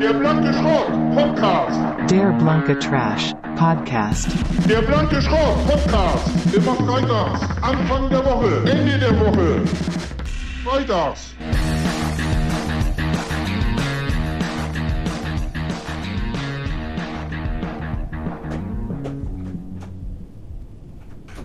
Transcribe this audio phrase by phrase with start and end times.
[0.00, 1.78] Der blanke Schrott Podcast.
[2.10, 4.28] Der Blanke Trash Podcast.
[4.68, 6.54] Der blanke Schrott Podcast.
[6.54, 7.40] Immer freitags.
[7.62, 8.70] Anfang der Woche.
[8.70, 9.60] Ende der Woche.
[10.64, 11.34] Freitags.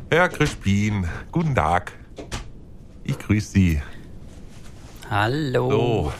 [0.09, 1.91] Herr Crispin, guten Tag.
[3.03, 3.81] Ich grüße Sie.
[5.09, 5.69] Hallo.
[5.69, 6.13] So,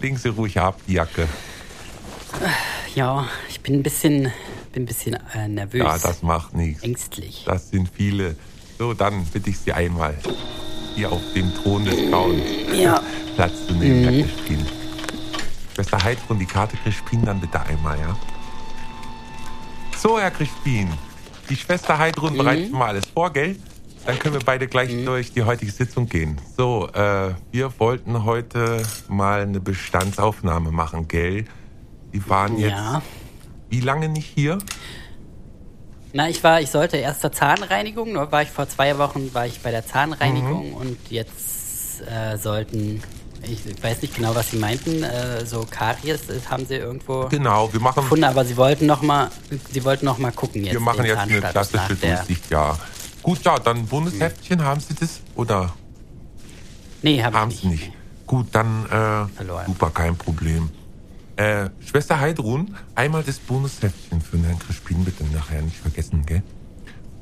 [0.00, 1.28] legen Sie ruhig ab, die Jacke.
[2.94, 4.32] Ja, ich bin ein bisschen,
[4.72, 5.82] bin ein bisschen äh, nervös.
[5.82, 6.82] Ja, das macht nichts.
[6.82, 7.44] Ängstlich.
[7.46, 8.36] Das sind viele.
[8.78, 10.14] So, dann bitte ich Sie einmal
[10.94, 13.02] hier auf dem Thron des Grauens Ja.
[13.36, 14.66] Platz zu nehmen, Herr Crispin.
[15.74, 18.16] Schwester Heidrun, die Karte Crispin dann bitte einmal, ja?
[19.96, 20.88] So, Herr Crispin,
[21.48, 23.56] die Schwester Heidrun bereitet schon mal alles vor, gell?
[24.06, 26.38] Dann können wir beide gleich durch die heutige Sitzung gehen.
[26.56, 31.46] So, äh, wir wollten heute mal eine Bestandsaufnahme machen, gell?
[32.12, 33.02] Die waren jetzt Ja.
[33.70, 34.58] wie lange nicht hier?
[36.12, 39.46] Na, ich war, ich sollte erst zur Zahnreinigung, nur war ich vor zwei Wochen war
[39.46, 40.74] ich bei der Zahnreinigung Mhm.
[40.74, 43.02] und jetzt äh, sollten,
[43.42, 47.72] ich weiß nicht genau, was sie meinten, äh, so Karies das haben sie irgendwo Genau,
[47.72, 49.28] wir machen, gefunden, aber sie wollten noch mal,
[49.72, 50.74] sie wollten noch mal gucken jetzt.
[50.74, 52.78] wir machen jetzt eine klassische Durchsicht, ja.
[53.24, 55.20] Gut, ja, dann Bundesheftchen, haben Sie das?
[55.34, 55.74] Oder
[57.02, 57.90] Nee, hab haben ich Sie nicht?
[58.26, 59.66] Gut, dann äh, Verloren.
[59.66, 60.68] super, kein Problem.
[61.36, 66.42] Äh, Schwester Heidrun, einmal das Bonusheftchen für den Herrn Crispin bitte nachher nicht vergessen, gell?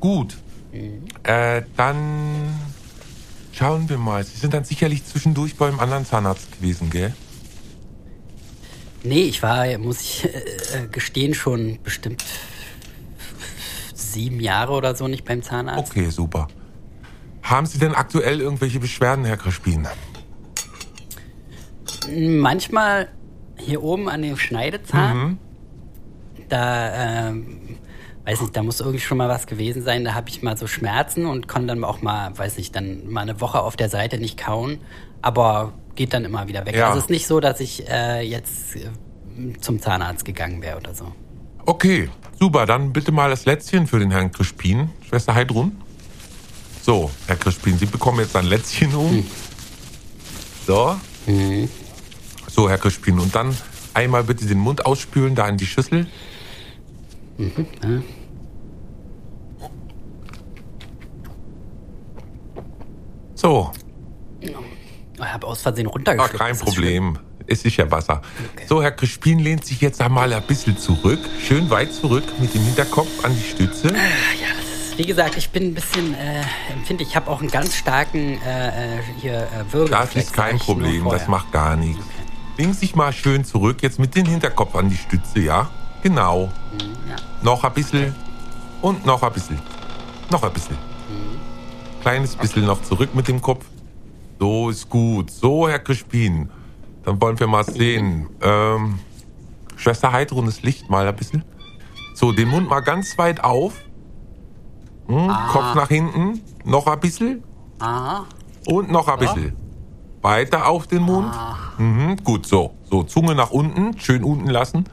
[0.01, 0.37] Gut.
[0.73, 1.05] Mhm.
[1.23, 2.59] Äh, dann
[3.53, 4.25] schauen wir mal.
[4.25, 7.13] Sie sind dann sicherlich zwischendurch beim anderen Zahnarzt gewesen, gell?
[9.03, 12.23] Nee, ich war, muss ich äh, gestehen, schon bestimmt
[14.13, 15.91] sieben Jahre oder so nicht beim Zahnarzt.
[15.91, 16.47] Okay, super.
[17.41, 19.85] Haben Sie denn aktuell irgendwelche Beschwerden, Herr Crispin?
[22.09, 23.09] Manchmal
[23.57, 25.37] hier oben an dem Schneidezahn, Mhm.
[26.49, 27.77] da, ähm,
[28.25, 30.03] weiß nicht, da muss irgendwie schon mal was gewesen sein.
[30.03, 33.21] Da habe ich mal so Schmerzen und konnte dann auch mal, weiß nicht, dann mal
[33.21, 34.79] eine Woche auf der Seite nicht kauen,
[35.21, 36.75] aber geht dann immer wieder weg.
[36.75, 36.87] Ja.
[36.87, 38.89] Also es ist nicht so, dass ich äh, jetzt äh,
[39.59, 41.11] zum Zahnarzt gegangen wäre oder so.
[41.65, 42.09] Okay,
[42.39, 42.65] super.
[42.65, 45.77] Dann bitte mal das Lätzchen für den Herrn Crispin, Schwester Heidrun.
[46.81, 49.25] So, Herr Crispin, Sie bekommen jetzt ein Lätzchen um.
[50.67, 50.95] So.
[52.49, 53.19] So, Herr Crispin.
[53.19, 53.55] Und dann
[53.93, 56.07] einmal bitte den Mund ausspülen, da in die Schüssel.
[63.35, 63.71] So,
[64.41, 64.53] Ich
[65.21, 66.37] habe aus Versehen runtergeschluckt.
[66.37, 67.17] kein Das ist Problem.
[67.47, 68.21] Es ist ja Wasser.
[68.53, 68.65] Okay.
[68.67, 71.19] So, Herr Crispin lehnt sich jetzt einmal ein bisschen zurück.
[71.45, 73.89] Schön weit zurück mit dem Hinterkopf an die Stütze.
[73.89, 73.95] schlimm.
[74.95, 77.09] Wie gesagt, ich bin ein bisschen äh, empfindlich.
[77.09, 80.13] Ich habe auch einen ganz starken äh, äh, hier äh, Würgereflex.
[80.13, 82.03] Das ist kein Problem, das macht gar nichts.
[82.57, 85.69] Legen sich mal schön zurück, jetzt mit dem Hinterkopf an die Stütze, ja?
[86.03, 86.51] Genau.
[87.09, 87.15] Ja.
[87.41, 88.13] Noch ein bisschen
[88.81, 89.59] und noch ein bisschen.
[90.29, 90.77] Noch ein bisschen.
[92.01, 93.65] Kleines bisschen noch zurück mit dem Kopf.
[94.39, 95.31] So ist gut.
[95.31, 96.49] So, Herr Crispin.
[97.03, 98.29] Dann wollen wir mal sehen.
[98.41, 98.99] Ähm,
[99.75, 101.43] Schwester Heidrun, das Licht mal ein bisschen.
[102.15, 103.73] So, den Mund mal ganz weit auf.
[105.07, 106.41] Hm, Kopf nach hinten.
[106.63, 107.43] Noch ein bisschen.
[107.79, 108.25] Aha.
[108.65, 109.55] Und noch ein bisschen.
[110.21, 111.33] Weiter auf den Mund.
[111.77, 112.73] Mhm, gut, so.
[112.89, 113.97] So, Zunge nach unten.
[113.99, 114.85] Schön unten lassen.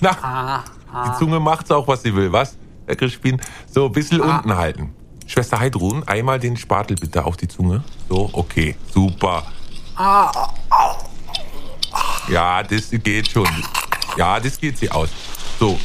[0.00, 0.62] Na, Ah,
[1.08, 3.40] die Zunge macht's auch, was sie will, was, Herr Crispin?
[3.70, 4.94] So, ein bisschen unten halten.
[5.26, 7.82] Schwester Heidrun, einmal den Spatel bitte auf die Zunge.
[8.08, 9.42] So, okay, super.
[12.28, 13.48] Ja, das geht schon.
[14.16, 15.10] Ja, das geht sie aus.
[15.58, 15.78] So.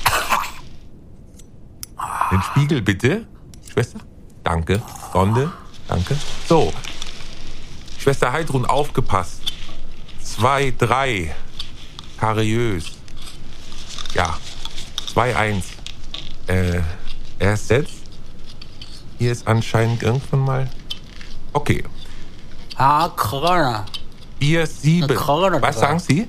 [2.31, 3.25] Den Spiegel bitte.
[3.72, 4.00] Schwester,
[4.44, 4.81] danke.
[5.14, 5.52] Sonde,
[5.88, 6.18] danke.
[6.47, 6.74] So.
[7.97, 9.42] Schwester Heidrun, aufgepasst.
[10.22, 11.34] Zwei, drei.
[12.20, 12.86] Kariös.
[14.14, 14.38] Ja.
[15.14, 15.64] 2-1.
[16.47, 16.81] Äh,
[17.40, 17.94] erst jetzt.
[19.18, 20.70] Hier ist anscheinend irgendwann mal.
[21.53, 21.84] Okay.
[22.76, 23.86] ah, Corona.
[24.40, 25.03] 4, 7.
[25.06, 26.28] Eine Krone Was sagen Sie?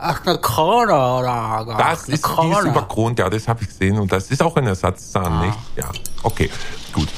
[0.00, 1.16] Ach, eine Corona
[1.62, 1.74] oder?
[1.76, 3.98] Das ist, die ist überkront, ja, das habe ich gesehen.
[3.98, 5.46] Und das ist auch ein Ersatzzahn, Ah.
[5.46, 5.58] nicht?
[5.76, 5.90] Ja.
[6.22, 6.50] Okay,
[6.92, 7.08] gut.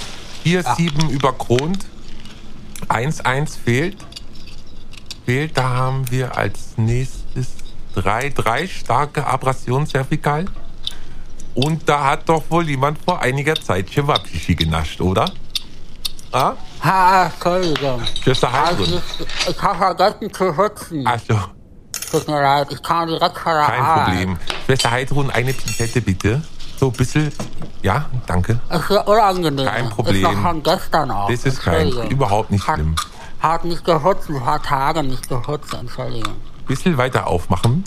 [0.45, 1.85] 4, 7 überkront.
[2.89, 3.99] 1, 1 fehlt.
[5.27, 7.49] Fehlt, da haben wir als nächstes
[7.95, 10.47] 3, 3 starke Abrasion cervical.
[11.55, 15.31] Und da hat doch wohl jemand vor einiger Zeit Chewabchichi genascht, oder?
[16.32, 16.53] Ah?
[16.85, 18.03] Ha, Entschuldigung.
[18.23, 19.03] Schwester Also, Heidrun.
[19.19, 21.06] ich, ich habe vergessen zu hutzen.
[21.06, 21.38] Also,
[22.11, 24.05] Tut mir leid, ich kam direkt von der kein Arbeit.
[24.06, 24.38] Problem.
[24.67, 26.43] Schwester Heidrun, eine Pinzette bitte.
[26.79, 27.32] So ein bisschen.
[27.82, 28.59] Ja, danke.
[28.71, 29.67] Ist ja unangenehm.
[29.67, 30.17] Kein Problem.
[30.17, 31.29] Ist noch von gestern auch.
[31.31, 32.11] Das ist kein, Entschuldigung.
[32.11, 32.97] überhaupt nicht schlimm.
[33.41, 36.35] hat nicht gehutzt, ein paar Tage nicht gehutzt, Entschuldigung.
[36.67, 37.85] Bisschen weiter aufmachen.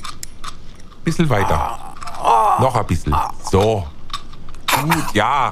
[1.03, 1.79] Bisschen weiter.
[2.59, 3.15] Noch ein bisschen.
[3.51, 3.85] So.
[4.81, 5.51] Gut, ja.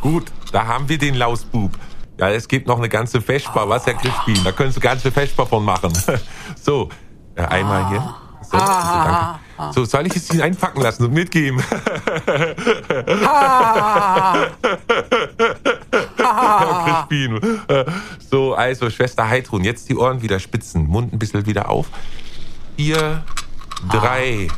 [0.00, 1.72] Gut, da haben wir den Lausbub.
[2.18, 4.42] Ja, es gibt noch eine ganze Vespa, was Herr Crispin.
[4.42, 5.92] Da können Sie ganze Vespa von machen.
[6.62, 6.88] So,
[7.34, 8.14] äh, einmal hier.
[8.42, 9.72] So, bitte, danke.
[9.72, 11.62] So, soll ich es Ihnen einpacken lassen und mitgeben?
[16.16, 17.40] Herr Crispin.
[18.30, 21.86] So, also Schwester Heidrun, jetzt die Ohren wieder spitzen, Mund ein bisschen wieder auf.
[22.76, 23.22] Vier,
[23.90, 24.48] drei,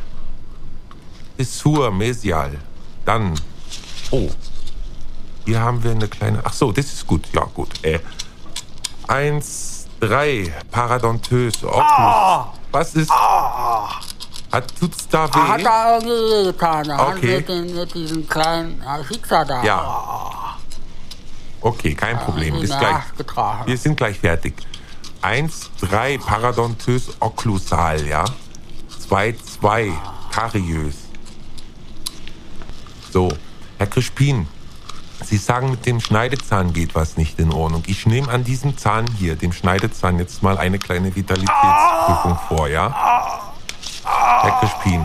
[1.36, 2.52] Fissur, Mesial.
[3.04, 3.34] Dann,
[4.10, 4.28] oh,
[5.48, 7.70] hier haben wir eine kleine, ach so, das ist gut, ja gut.
[7.82, 8.00] Äh,
[9.06, 12.46] eins, drei, Paradontös, Oculus.
[12.70, 15.64] Was ist, hat, tut's da Er hat weh?
[15.64, 16.90] da irgendwie getan.
[16.90, 17.36] Okay.
[17.36, 19.64] mit, den, mit diesem kleinen Fixer da.
[19.64, 20.58] Ja.
[21.62, 23.04] Okay, kein Problem, ihn ist gleich.
[23.64, 24.54] Wir sind gleich fertig.
[25.22, 28.26] Eins, drei, parodontös okklusal, ja.
[28.98, 29.94] Zwei, zwei,
[30.30, 30.94] kariös.
[33.10, 33.30] So,
[33.78, 34.46] Herr Crispin,
[35.24, 37.82] Sie sagen, mit dem Schneidezahn geht was nicht in Ordnung.
[37.86, 43.52] Ich nehme an diesem Zahn hier, dem Schneidezahn, jetzt mal eine kleine Vitalitätsprüfung vor, ja?
[44.04, 45.04] Herr Crispin.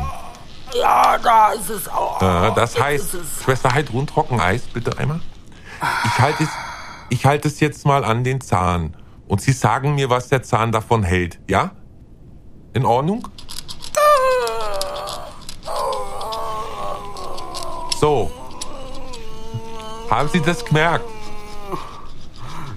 [0.74, 2.22] Ja, da ist es auch.
[2.22, 3.18] Äh, das heißt.
[3.44, 5.20] Schwester Heidrun, Trockeneis, bitte einmal.
[6.06, 6.50] Ich halte es,
[7.10, 8.96] ich halte es jetzt mal an den Zahn.
[9.28, 11.72] Und Sie sagen mir, was der Zahn davon hält, ja?
[12.74, 13.28] In Ordnung?
[18.00, 18.32] So.
[20.14, 21.06] Haben Sie das gemerkt?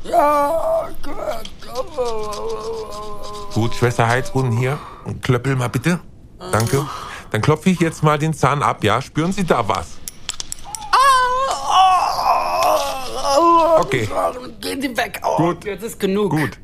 [0.05, 0.89] Ja,
[3.53, 4.79] Gut, Schwester Heidrun hier.
[5.21, 6.01] Klöppel mal bitte.
[6.51, 6.87] Danke.
[7.31, 9.03] Dann klopfe ich jetzt mal den Zahn ab, ja?
[9.03, 9.99] Spüren Sie da was?
[13.81, 14.09] Okay.
[14.63, 15.21] Gehen Sie weg.
[15.23, 15.65] Oh, Gut.
[15.67, 16.31] Jetzt ist genug.
[16.31, 16.59] Gut.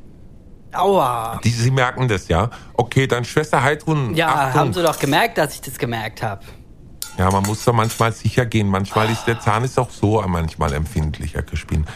[0.72, 1.38] Aua.
[1.44, 2.48] Die, Sie merken das, ja?
[2.72, 4.14] Okay, dann Schwester Heidrun.
[4.14, 4.60] Ja, Achtung.
[4.60, 6.42] haben Sie doch gemerkt, dass ich das gemerkt habe.
[7.18, 8.68] Ja, man muss da manchmal sicher gehen.
[8.68, 11.86] Manchmal ist der Zahn ist auch so manchmal empfindlich, Herr Crispin.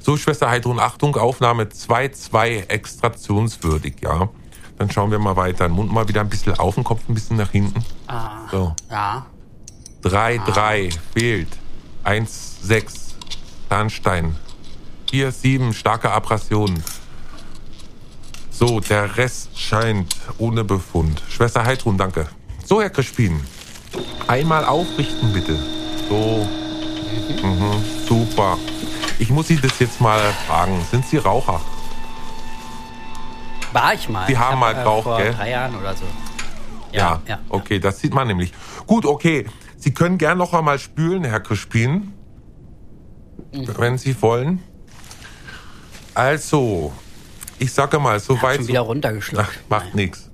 [0.00, 4.28] So, Schwester Heidrun, Achtung, Aufnahme 2-2, extraktionswürdig, ja?
[4.76, 5.68] Dann schauen wir mal weiter.
[5.68, 7.84] Mund mal wieder ein bisschen auf, den Kopf ein bisschen nach hinten.
[8.50, 8.74] So.
[8.90, 9.24] ja.
[10.02, 11.48] 3-3, fehlt.
[12.04, 13.14] 1-6,
[13.68, 14.36] Zahnstein.
[15.10, 16.82] 4-7, starke Abrasion.
[18.50, 21.22] So, der Rest scheint ohne Befund.
[21.28, 22.28] Schwester Heidrun, danke.
[22.64, 23.40] So, Herr Crispin.
[24.26, 25.58] Einmal aufrichten, bitte.
[26.08, 26.46] So.
[27.42, 28.58] Mhm, super.
[29.18, 30.80] Ich muss Sie das jetzt mal fragen.
[30.90, 31.60] Sind Sie Raucher?
[33.72, 34.26] War ich mal.
[34.26, 35.32] Sie Ich haben hab, mal geraucht, vor gell?
[35.34, 36.04] drei Jahren oder so.
[36.92, 37.40] Ja, ja.
[37.48, 38.52] okay, das sieht man nämlich.
[38.86, 39.46] Gut, okay.
[39.76, 42.12] Sie können gern noch einmal spülen, Herr Crispin.
[43.52, 44.62] Wenn Sie wollen.
[46.14, 46.92] Also,
[47.58, 48.56] ich sage mal, so weit.
[48.56, 49.44] Schon wieder runtergeschluckt.
[49.48, 50.30] Ach, macht nix.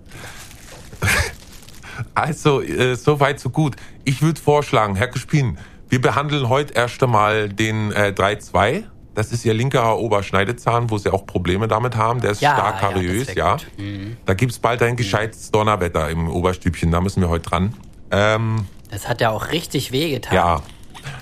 [2.14, 3.76] Also, äh, so weit, so gut.
[4.05, 5.58] Ich würde vorschlagen, Herr Crispin,
[5.88, 8.85] wir behandeln heute erst einmal den äh, 3-2.
[9.14, 12.20] Das ist Ihr linker Oberschneidezahn, wo Sie auch Probleme damit haben.
[12.20, 13.52] Der ist Ja, stark ja, kariös, ja.
[13.56, 13.67] gut.
[13.76, 14.17] Mhm.
[14.25, 16.91] Da gibt's bald ein gescheites Donnerwetter im Oberstübchen.
[16.93, 17.75] Da müssen wir heute dran.
[18.12, 20.62] Ähm, Das hat ja auch richtig wehgetan, ja,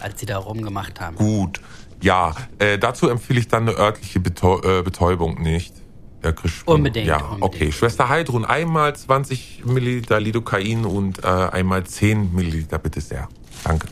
[0.03, 1.17] als Sie da rumgemacht haben.
[1.17, 1.61] gut.
[2.01, 5.75] Ja, äh, dazu empfehle ich dann eine örtliche äh, Betäubung nicht.
[6.23, 6.75] Herr Crispin.
[6.75, 7.43] Unbedingt, Ja, unbedingt.
[7.43, 7.73] okay.
[7.73, 13.29] Schwester Heidrun, einmal 20 Milliliter Lidocain und äh, einmal 10 Milliliter, bitte sehr.
[13.65, 13.87] Danke.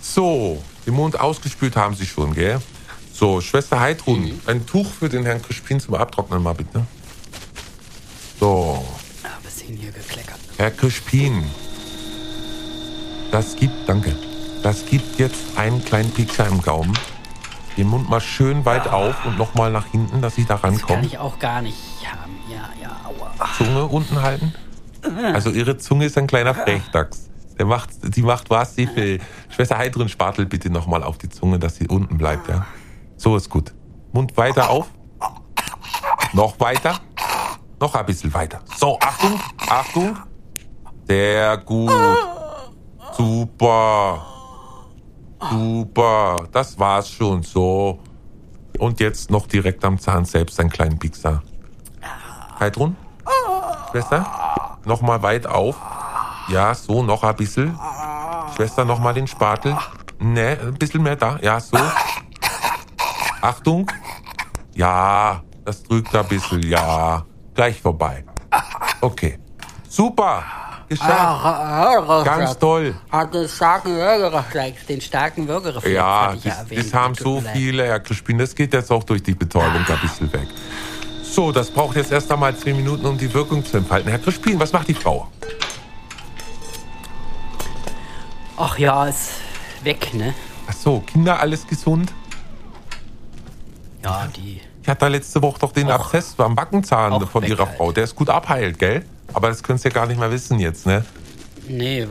[0.00, 2.60] So, den Mund ausgespült haben Sie schon, gell?
[3.12, 4.40] So, Schwester Heidrun, Mhm.
[4.46, 6.86] ein Tuch für den Herrn Crispin zum Abtrocknen mal bitte.
[8.38, 8.84] So,
[9.22, 10.38] Ah, bisschen hier gekleckert.
[10.56, 11.44] Herr Crispin,
[13.30, 14.16] das gibt, danke,
[14.62, 16.96] das gibt jetzt einen kleinen Picker im Gaumen.
[17.76, 21.04] Den Mund mal schön weit auf und nochmal nach hinten, dass Sie da Das kann
[21.04, 22.36] ich auch gar nicht haben.
[22.48, 23.32] Ja, ja, aua.
[23.56, 24.54] Zunge unten halten.
[25.32, 27.30] Also Ihre Zunge ist ein kleiner Frechdachs.
[27.60, 29.20] Der macht, die macht was sie will.
[29.50, 32.64] Schwester Heidrun Spatel bitte nochmal auf die Zunge, dass sie unten bleibt, ja.
[33.18, 33.74] So ist gut.
[34.12, 34.86] Mund weiter auf.
[36.32, 36.98] Noch weiter.
[37.78, 38.60] Noch ein bisschen weiter.
[38.78, 40.16] So, Achtung, Achtung.
[41.06, 41.92] Sehr gut.
[43.12, 44.24] Super.
[45.48, 46.46] Super.
[46.52, 47.42] Das war's schon.
[47.42, 48.00] So.
[48.78, 51.42] Und jetzt noch direkt am Zahn selbst einen kleinen Piekser.
[52.58, 52.96] Heidrun?
[53.90, 54.26] Schwester?
[54.84, 55.76] Nochmal weit auf.
[56.48, 57.78] Ja, so, noch ein bisschen.
[58.56, 59.76] Schwester, nochmal den Spatel.
[60.18, 61.38] Ne, ein bisschen mehr da.
[61.42, 61.78] Ja, so.
[63.40, 63.90] Achtung.
[64.74, 66.62] Ja, das drückt ein bisschen.
[66.62, 68.24] Ja, gleich vorbei.
[69.00, 69.38] Okay.
[69.88, 70.42] Super.
[70.90, 71.10] Geschafft.
[71.12, 72.96] Ah, Ganz toll.
[73.12, 74.86] Hat den starken Würgereflex.
[74.86, 78.38] Den starken Würgereflex Ja, das, das haben so viele, Herr Crispin.
[78.38, 80.48] Das geht jetzt auch durch die Betäubung ein bisschen weg.
[81.22, 84.10] So, das braucht jetzt erst einmal zehn Minuten, um die Wirkung zu entfalten.
[84.10, 85.28] Herr Crispin, was macht die Frau?
[88.56, 89.30] Ach ja, ist
[89.84, 90.34] weg, ne?
[90.68, 92.12] Ach so, Kinder, alles gesund?
[94.02, 94.60] Ja, die.
[94.82, 97.66] Ich hatte da letzte Woche doch den Auch- Abszess am Backenzahn auch von weg ihrer
[97.66, 97.76] halt.
[97.76, 97.92] Frau.
[97.92, 99.04] Der ist gut abheilt, gell?
[99.32, 101.04] Aber das könnt ihr gar nicht mehr wissen jetzt, ne?
[101.68, 102.06] Nee,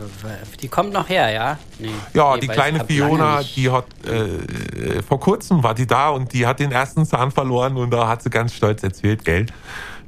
[0.62, 1.58] die kommt noch her, ja?
[1.78, 6.32] Nee, Ja, nee, die kleine Fiona, die hat äh, vor kurzem war die da und
[6.32, 9.46] die hat den ersten Zahn verloren und da hat sie ganz stolz erzählt, gell?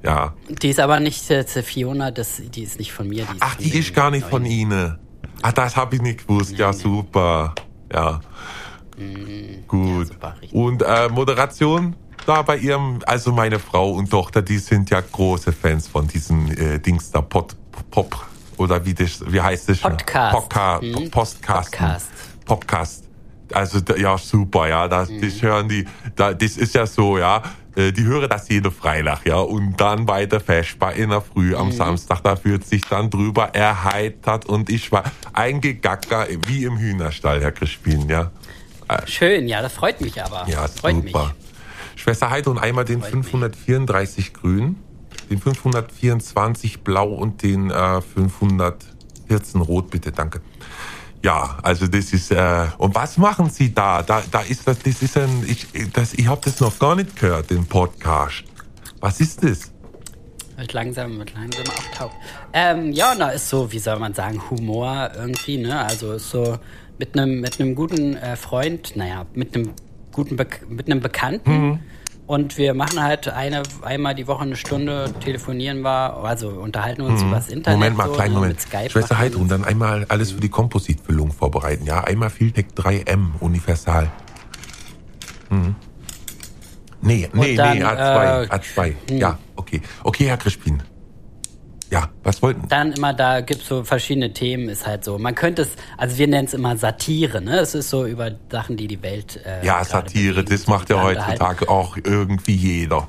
[0.03, 0.33] Ja.
[0.49, 3.25] Die ist aber nicht äh, Fiona, das, die ist nicht von mir.
[3.25, 4.53] Die Ach, von die ist gar nicht von neuen.
[4.53, 4.99] Ihnen.
[5.43, 6.57] Ach, das habe ich nicht gewusst.
[6.57, 7.55] Ja, super.
[7.93, 8.21] Ja.
[9.69, 10.09] Gut.
[10.09, 10.53] super, richtig.
[10.53, 11.95] und äh, Moderation
[12.27, 16.57] da bei ihrem, also meine Frau und Tochter, die sind ja große Fans von diesen
[16.57, 17.57] äh, Dings da, Pod,
[17.91, 18.27] Pop,
[18.57, 19.81] oder wie das, wie heißt das?
[19.81, 19.97] schon?
[19.97, 20.35] Podcast.
[20.35, 21.11] Podca Hm?
[21.11, 21.73] Postcast.
[21.73, 22.11] Podcast.
[22.45, 23.05] Podcast.
[23.53, 25.87] Also ja, super, ja, das, das hören die,
[26.17, 27.43] da, das ist ja so, ja,
[27.77, 31.55] äh, die hören das jede Freitag, ja, und dann bei der Vespa in der Früh
[31.55, 37.43] am Samstag, da wird sich dann drüber erheitert und ich war eingegacker wie im Hühnerstall,
[37.43, 38.31] Herr Crispin, ja.
[39.07, 40.47] Schön, ja, das freut mich aber.
[40.49, 41.33] Ja, das freut super.
[41.37, 41.42] mich.
[41.97, 43.27] Schwester Heide und einmal den Freut mich.
[43.27, 44.77] 534 grün,
[45.31, 50.41] den 524 blau und den äh, 514 rot, bitte, danke.
[51.23, 54.03] Ja, also das ist äh, und was machen Sie da?
[54.03, 57.15] Da, da ist das, das ist ein, ich, das, ich habe das noch gar nicht
[57.17, 58.43] gehört, den Podcast.
[59.01, 59.71] Was ist das?
[60.57, 62.17] Wird langsam, wird langsam abtaucht.
[62.53, 65.85] Ähm, ja, na, ist so, wie soll man sagen, Humor irgendwie, ne?
[65.85, 66.59] Also ist so
[66.99, 69.75] mit einem mit einem guten äh, Freund, naja, mit einem
[70.13, 71.53] guten Bek mit einem Bekannten.
[71.53, 71.79] Mhm.
[72.27, 77.23] Und wir machen halt eine, einmal die Woche eine Stunde, telefonieren wir, also unterhalten uns
[77.23, 77.79] übers Internet.
[77.79, 77.81] Mhm.
[77.81, 78.61] Moment mal, so, kleinen ne, Moment.
[78.61, 79.59] Skype Schwester Heidrun, das.
[79.59, 81.85] dann einmal alles für die Kompositfüllung vorbereiten.
[81.85, 84.11] Ja, einmal Vieltech 3M, universal.
[85.51, 85.75] Mhm.
[87.03, 88.95] Nee, nee, dann, nee, A2, äh, A2.
[89.19, 89.83] Ja, okay.
[90.05, 90.83] Okay, Herr Crispin.
[91.93, 92.67] Ja, was wollten?
[92.69, 95.19] Dann immer, da gibt's so verschiedene Themen, ist halt so.
[95.19, 95.69] Man könnte es,
[95.99, 97.59] also wir nennen es immer Satire, ne?
[97.59, 99.39] Es ist so über Sachen, die die Welt.
[99.45, 103.07] Äh, Ja, Satire, das macht ja heutzutage auch irgendwie jeder.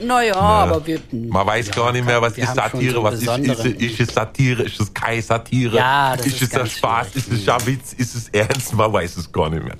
[0.00, 0.98] Naja, aber wir.
[1.10, 4.14] Man weiß ja, gar nicht mehr, was ist Satire, so was ist, ist, ist es
[4.14, 7.28] Satire, ist es keine Satire, Ja, das ist ist es Spaß, schwierig.
[7.28, 9.76] ist es ja Witz, ist es ernst, man weiß es gar nicht mehr.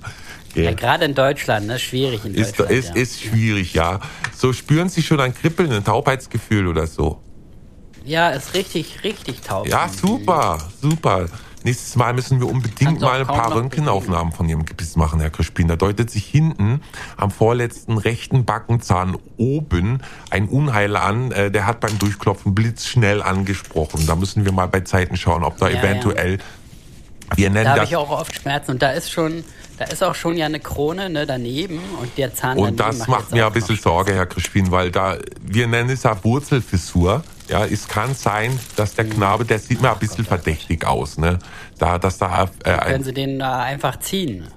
[0.53, 0.65] Gell?
[0.65, 1.77] Ja, gerade in Deutschland, ne?
[1.79, 2.71] Schwierig in Ist, Deutschland.
[2.71, 2.95] ist, ja.
[3.01, 3.99] ist schwierig, ja.
[4.35, 7.21] So spüren Sie schon ein Kribbeln, ein Taubheitsgefühl oder so.
[8.07, 9.67] Ja, ist richtig, richtig taub.
[9.67, 11.25] Ja, super, super.
[11.63, 14.95] Nächstes Mal müssen wir unbedingt Kannst mal ein kaum paar noch Röntgenaufnahmen von Ihrem Gebiss
[14.95, 15.67] machen, Herr Krispin.
[15.67, 16.81] Da deutet sich hinten
[17.17, 21.31] am vorletzten rechten Backenzahn oben ein Unheil an.
[21.31, 24.05] Äh, Der hat beim Durchklopfen blitzschnell angesprochen.
[24.07, 26.37] Da müssen wir mal bei Zeiten schauen, ob da Ja, eventuell,
[27.35, 29.43] wir nennen Da habe das, ich auch oft Schmerzen und da ist schon,
[29.77, 33.09] da ist auch schon ja eine Krone ne, daneben und der Zahn Und das macht
[33.09, 37.23] macht mir ein bisschen Sorge, Herr Crispin, weil da, wir nennen es ja Wurzelfissur.
[37.49, 41.39] Ja, es kann sein, dass der Knabe, der sieht mir ein bisschen verdächtig aus, ne?
[41.79, 44.47] Da, dass da, äh, Können Sie den da einfach ziehen?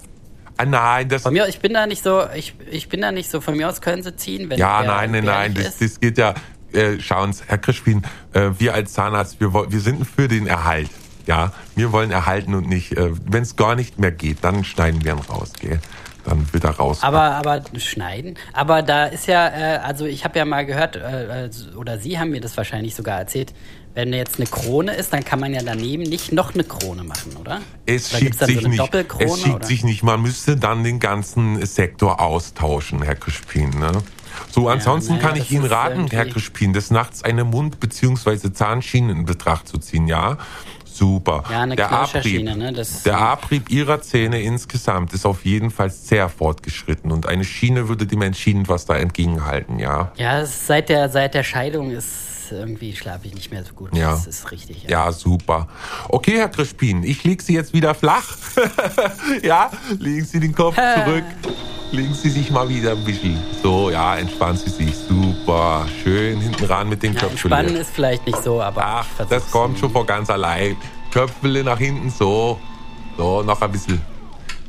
[0.56, 3.12] ah, nein, das, Von mir, aus- ich bin da nicht so, ich, ich bin da
[3.12, 3.40] nicht so.
[3.40, 6.34] Von mir aus können Sie ziehen, wenn ja, nein, nein, nein, das, das geht ja,
[6.72, 10.90] äh, schauen Sie, Herr Crispin, äh, wir als Zahnarzt, wir, wir sind für den Erhalt.
[11.30, 15.04] Ja, wir wollen erhalten und nicht, äh, wenn es gar nicht mehr geht, dann schneiden
[15.04, 15.78] wir ihn raus, gell?
[16.24, 17.04] Dann wird er raus.
[17.04, 18.34] Aber, aber schneiden.
[18.52, 22.18] Aber da ist ja, äh, also ich habe ja mal gehört, äh, äh, oder Sie
[22.18, 23.54] haben mir das wahrscheinlich sogar erzählt,
[23.94, 27.36] wenn jetzt eine Krone ist, dann kann man ja daneben nicht noch eine Krone machen,
[27.38, 27.60] oder?
[27.86, 28.94] Es oder dann sich so nicht.
[29.20, 29.66] Es schickt oder?
[29.66, 30.02] sich nicht.
[30.02, 33.70] Man müsste dann den ganzen Sektor austauschen, Herr Crispin.
[33.78, 33.92] Ne?
[34.50, 38.52] So, ansonsten naja, kann ich Ihnen raten, Herr Crispin, des Nachts eine Mund- bzw.
[38.52, 40.38] Zahnschiene in Betracht zu ziehen, ja?
[41.00, 41.44] Super.
[41.50, 45.88] Ja, eine der Abrieb, ne, das- der Abrieb Ihrer Zähne insgesamt ist auf jeden Fall
[45.88, 50.12] sehr fortgeschritten und eine Schiene würde dem entschieden was da entgegenhalten, ja?
[50.16, 53.96] Ja, seit der, seit der Scheidung ist irgendwie schlafe ich nicht mehr so gut.
[53.96, 54.10] Ja.
[54.10, 54.84] Das ist richtig.
[54.90, 55.68] Ja, super.
[56.10, 58.36] Okay, Herr Crispin, ich leg Sie jetzt wieder flach.
[59.42, 61.24] ja, legen Sie den Kopf zurück.
[61.92, 63.36] Legen Sie sich mal wieder ein bisschen.
[63.62, 64.94] So, ja, entspannen Sie sich.
[64.96, 65.86] Super.
[66.02, 67.50] Schön hinten ran mit dem Ja, Köpfchen.
[67.50, 70.76] entspannen ist vielleicht nicht so, aber Ach, das kommt schon von ganz allein.
[71.10, 72.60] Köpfele nach hinten, so.
[73.16, 74.00] So, noch ein bisschen.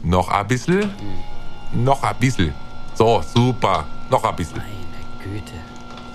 [0.03, 0.89] Noch ein bisschen.
[1.73, 2.53] Noch ein bisschen.
[2.95, 3.85] So, super.
[4.09, 4.57] Noch ein bisschen.
[4.57, 5.51] Meine Güte.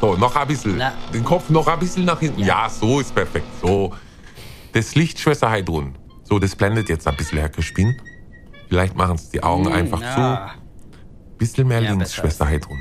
[0.00, 0.76] So, noch ein bisschen.
[0.76, 0.92] Na.
[1.14, 2.40] Den Kopf noch ein bisschen nach hinten.
[2.40, 3.46] Ja, so ist perfekt.
[3.62, 3.94] So.
[4.72, 5.94] Das Licht, Schwester Heidrun.
[6.24, 7.96] So, das blendet jetzt ein bisschen, Herr Crispin.
[8.68, 10.50] Vielleicht machen es die Augen einfach Hm, ja.
[10.52, 10.65] zu.
[11.38, 12.78] Bisschen mehr Ja, links, besser Schwester Heidrun.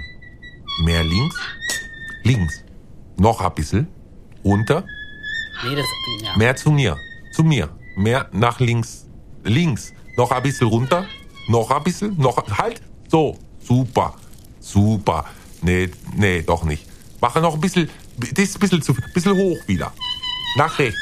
[0.83, 1.35] Mehr links.
[2.23, 2.63] Links.
[3.17, 3.87] Noch ein bisschen.
[4.43, 4.85] Runter.
[5.63, 5.85] Nee, das,
[6.21, 6.37] ja.
[6.37, 6.97] Mehr zu mir.
[7.33, 7.69] Zu mir.
[7.95, 9.07] Mehr nach links.
[9.43, 9.93] Links.
[10.17, 11.05] Noch ein bisschen runter.
[11.47, 12.17] Noch ein bisschen.
[12.17, 12.37] Noch.
[12.57, 12.81] Halt.
[13.09, 13.37] So.
[13.59, 14.15] Super.
[14.59, 15.25] Super.
[15.61, 16.85] Nee, nee, doch nicht.
[17.21, 19.91] Mache noch ein bisschen, das ist ein bisschen zu, bisschen hoch wieder.
[20.57, 20.99] Nach rechts.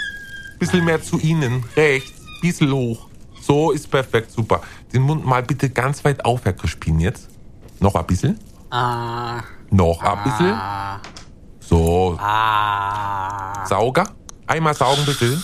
[0.59, 1.63] Bisschen mehr zu Ihnen.
[1.75, 2.13] Rechts.
[2.41, 3.07] Bisschen hoch.
[3.41, 4.61] So ist perfekt, super.
[4.93, 7.27] Den Mund mal bitte ganz weit auf, Herr Crispin, jetzt.
[7.83, 8.39] Noch ein bisschen.
[8.71, 10.53] Ah, Noch ein bisschen.
[10.53, 11.01] ah,
[11.59, 13.65] So, ah.
[13.65, 14.05] Sauger.
[14.47, 15.37] Einmal saugen bitte.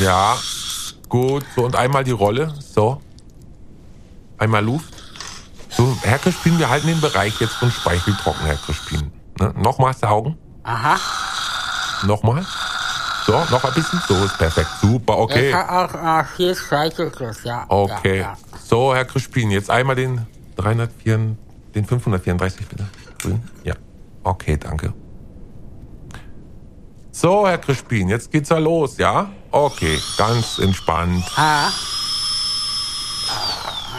[0.00, 0.36] Ja,
[1.08, 1.46] gut.
[1.56, 2.52] So, und einmal die Rolle.
[2.74, 3.00] So.
[4.36, 4.92] Einmal Luft.
[5.70, 9.10] So, Herr Crispin, wir halten den Bereich jetzt von Speichel trocken, Herr Crispin.
[9.38, 9.54] Ne?
[9.56, 10.36] Nochmal saugen.
[10.62, 10.98] Aha.
[12.04, 12.44] Nochmal.
[13.24, 13.98] So, noch ein bisschen.
[14.06, 14.68] So, ist perfekt.
[14.82, 15.54] Super, Ich okay.
[15.54, 17.64] hab auch äh, viel Speichelfluss, ja.
[17.66, 18.18] Okay.
[18.18, 18.36] Ja, ja.
[18.62, 20.26] So, Herr Crispin, jetzt einmal den
[20.60, 21.36] 304,
[21.74, 22.86] den 534 bitte.
[23.18, 23.42] Grün.
[23.64, 23.74] Ja.
[24.22, 24.92] Okay, danke.
[27.12, 29.30] So, Herr Crispin, jetzt geht's ja los, ja?
[29.50, 31.24] Okay, ganz entspannt.
[31.36, 31.70] Ah.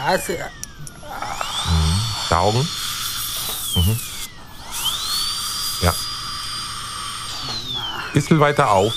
[0.06, 0.32] Also,
[2.28, 2.66] Saugen.
[3.74, 4.00] Mhm.
[5.82, 5.94] Ja.
[8.12, 8.94] Bisschen weiter auf.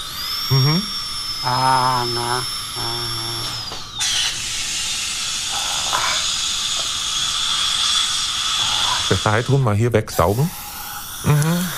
[1.43, 2.41] ah, na.
[9.05, 10.50] Schwester Heidrun, mal hier wegsaugen.
[11.24, 11.69] Mhm.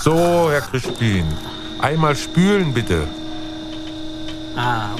[0.00, 1.26] So, Herr Crispin.
[1.80, 3.08] Einmal spülen, bitte.
[4.56, 4.90] Ah,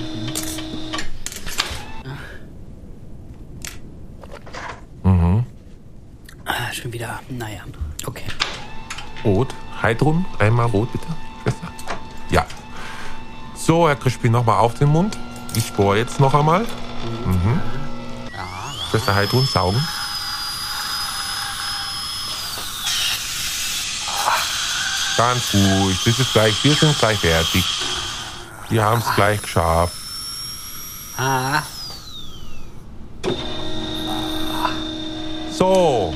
[6.45, 7.21] ah, schon wieder.
[7.29, 7.61] Naja,
[8.07, 8.25] okay.
[9.25, 9.55] Rot.
[9.81, 11.07] Heidrun, einmal rot, bitte.
[11.45, 11.69] Schwester.
[12.31, 12.45] Ja.
[13.55, 15.17] So, Herr Crispin, nochmal auf den Mund.
[15.55, 16.67] Ich bohre jetzt noch einmal.
[17.25, 17.61] Mhm.
[18.91, 19.87] Schwester Heidrun, saugen.
[25.17, 25.99] Ganz ruhig.
[26.05, 26.65] Das ist gleich.
[26.65, 27.65] Wir sind gleich fertig.
[28.69, 29.95] Wir haben es gleich geschafft.
[35.51, 36.15] So.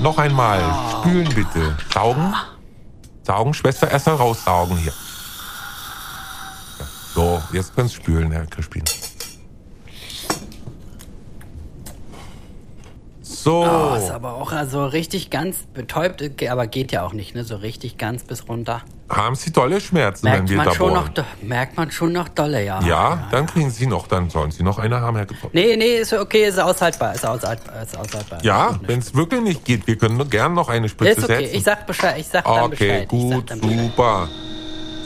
[0.00, 0.60] Noch einmal.
[0.90, 1.76] Spülen bitte.
[1.92, 2.34] Saugen.
[3.22, 4.92] Saugen, Schwester, erst mal raussaugen hier.
[7.14, 8.82] So, jetzt kannst du spülen, Herr Crispin.
[13.42, 13.64] So.
[13.64, 17.42] oh, ist aber auch also richtig ganz betäubt, ge- aber geht ja auch nicht, ne?
[17.44, 18.82] So richtig ganz bis runter.
[19.08, 21.08] Haben Sie dolle Schmerzen, wenn Merkt wir man, da schon noch,
[21.40, 22.80] merkt man schon noch dolle, ja.
[22.82, 25.54] Ja, dann kriegen Sie noch, dann sollen Sie noch eine haben, Herr Gefreund.
[25.54, 28.44] Nee, nee, ist okay, ist aushaltbar, ist aushaltbar, ist aushaltbar.
[28.44, 31.44] Ja, wenn es wirklich nicht geht, wir können gern noch eine Ja, Spritze ist okay.
[31.44, 31.56] setzen.
[31.56, 32.16] Ich sag Bescheid.
[32.18, 33.02] Ich sag dann Okay, Bescheid.
[33.04, 34.28] ich gut, dann super.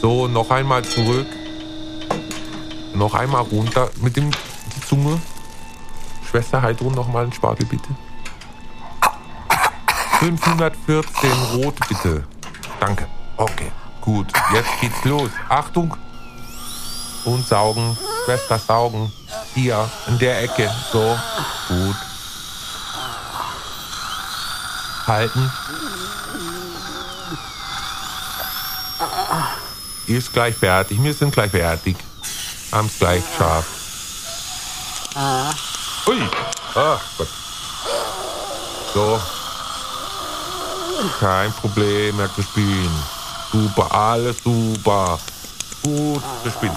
[0.03, 1.27] So, noch einmal zurück.
[2.95, 5.19] Noch einmal runter mit dem die Zunge.
[6.31, 7.89] Schwester Heidrun, noch mal einen Spatel, bitte.
[10.25, 12.25] 514 rot, bitte.
[12.81, 13.07] Danke.
[13.37, 14.27] Okay, gut.
[14.55, 15.29] Jetzt geht's los.
[15.51, 15.95] Achtung.
[17.25, 17.97] Und saugen.
[18.25, 19.13] Schwester saugen.
[19.55, 20.71] Hier, in der Ecke.
[20.91, 21.19] So,
[21.69, 21.97] gut.
[25.07, 25.51] Halten.
[30.07, 31.03] Ist gleich fertig.
[31.03, 31.97] Wir sind gleich fertig.
[32.73, 33.69] Haben's gleich geschafft.
[36.07, 36.29] Ui.
[36.75, 37.29] Ah, Gott.
[38.95, 39.21] So.
[41.21, 42.91] Kein Problem, Herr Crispin.
[43.53, 45.19] Super, alles super.
[45.83, 46.71] Gut, Crispin.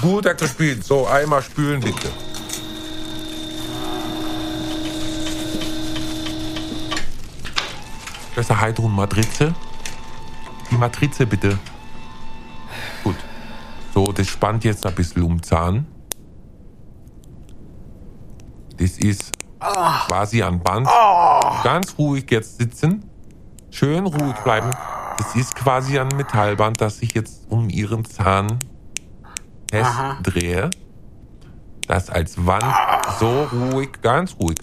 [0.00, 0.82] Gut, Herr Crispin.
[0.82, 2.08] So, einmal spülen, bitte.
[8.34, 9.54] Schwester Heidrun, Matrize.
[10.70, 11.58] Die Matrize, bitte.
[13.02, 13.16] Gut.
[13.92, 15.86] So, das spannt jetzt ein bisschen um Zahn.
[18.76, 20.88] Das ist quasi an Band.
[21.64, 23.09] Ganz ruhig jetzt sitzen.
[23.70, 24.70] Schön ruhig bleiben.
[25.16, 28.58] Das ist quasi ein Metallband, das ich jetzt um Ihren Zahn
[29.70, 30.70] festdrehe.
[31.86, 32.64] Das als Wand
[33.18, 34.58] so ruhig, ganz ruhig.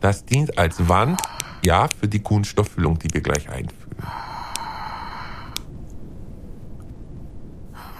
[0.00, 1.20] Das dient als Wand,
[1.64, 3.84] ja, für die Kunststofffüllung, die wir gleich einführen.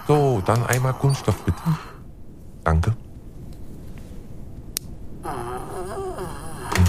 [0.07, 1.61] So, dann einmal Kunststoff bitte.
[2.63, 2.95] Danke.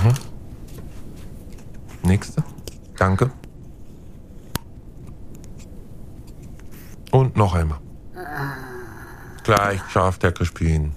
[0.04, 0.14] Mhm.
[2.02, 2.44] Nächste.
[2.96, 3.30] Danke.
[7.10, 7.78] Und noch einmal.
[9.44, 10.92] Gleich schafft der Crispin.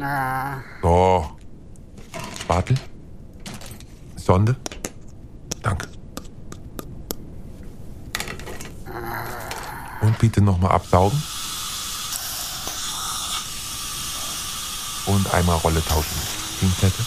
[0.00, 1.26] Ah, So.
[2.40, 2.76] Spatel.
[4.16, 4.56] Sonde.
[5.62, 5.88] Danke.
[10.00, 11.20] Und bitte nochmal absaugen.
[15.06, 16.16] Und einmal Rolle tauschen.
[16.60, 17.04] Pinzette.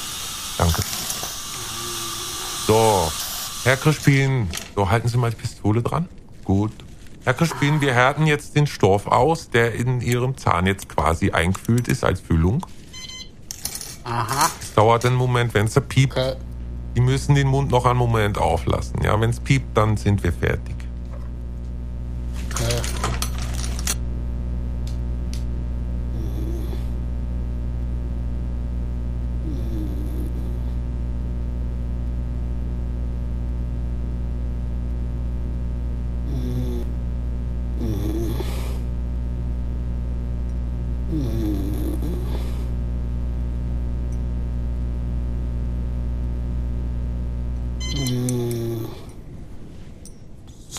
[0.58, 0.82] Danke.
[2.68, 3.12] So.
[3.64, 6.10] Herr Crispin, so halten Sie mal die Pistole dran.
[6.44, 6.72] Gut.
[7.24, 11.88] Herr Crispin, wir härten jetzt den Stoff aus, der in Ihrem Zahn jetzt quasi eingefühlt
[11.88, 12.66] ist als Füllung.
[14.04, 14.50] Aha.
[14.60, 16.18] Es dauert einen Moment, wenn es piept.
[16.18, 16.34] Okay.
[16.96, 19.00] Die müssen den Mund noch einen Moment auflassen.
[19.04, 20.76] Ja, wenn es piept, dann sind wir fertig.
[22.52, 22.82] Okay.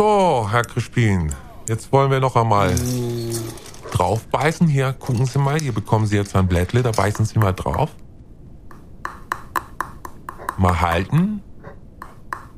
[0.03, 1.33] So, Herr Crispin,
[1.69, 2.75] jetzt wollen wir noch einmal
[3.93, 4.67] draufbeißen.
[4.67, 7.91] Hier, gucken Sie mal, hier bekommen Sie jetzt ein Blättle, da beißen Sie mal drauf.
[10.59, 11.41] Mal halten.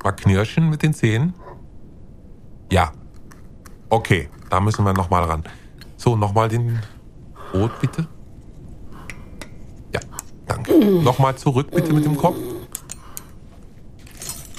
[0.03, 1.35] Mal knirschen mit den Zähnen.
[2.71, 2.93] Ja.
[3.89, 5.43] Okay, da müssen wir noch mal ran.
[5.97, 6.81] So, noch mal den
[7.51, 8.07] Brot bitte.
[9.93, 9.99] Ja,
[10.47, 10.73] danke.
[10.83, 12.37] Noch mal zurück bitte mit dem Kopf.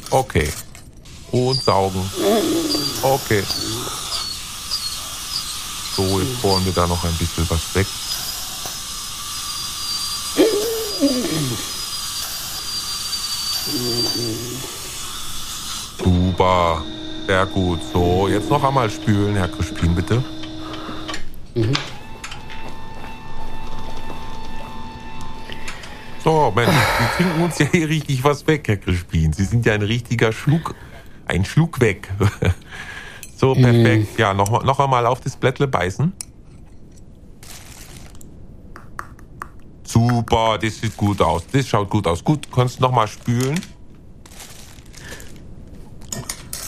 [0.08, 0.46] Okay.
[1.32, 2.10] Und saugen.
[3.02, 3.42] Okay.
[5.96, 7.86] So, jetzt bohren wir da noch ein bisschen was weg.
[16.02, 16.84] Super.
[17.26, 17.80] Sehr gut.
[17.92, 20.22] So, jetzt noch einmal spülen, Herr Crispin, bitte.
[26.22, 29.32] So, Mensch, Sie trinken uns ja hier richtig was weg, Herr Crispin.
[29.32, 30.74] Sie sind ja ein richtiger Schluck,
[31.26, 32.08] ein Schluck weg.
[33.38, 34.18] So, perfekt.
[34.18, 36.10] Ja, noch, mal- noch einmal auf das Blättle beißen.
[39.84, 41.42] Super, das sieht gut aus.
[41.52, 42.24] Das schaut gut aus.
[42.24, 43.60] Gut, kannst noch mal spülen.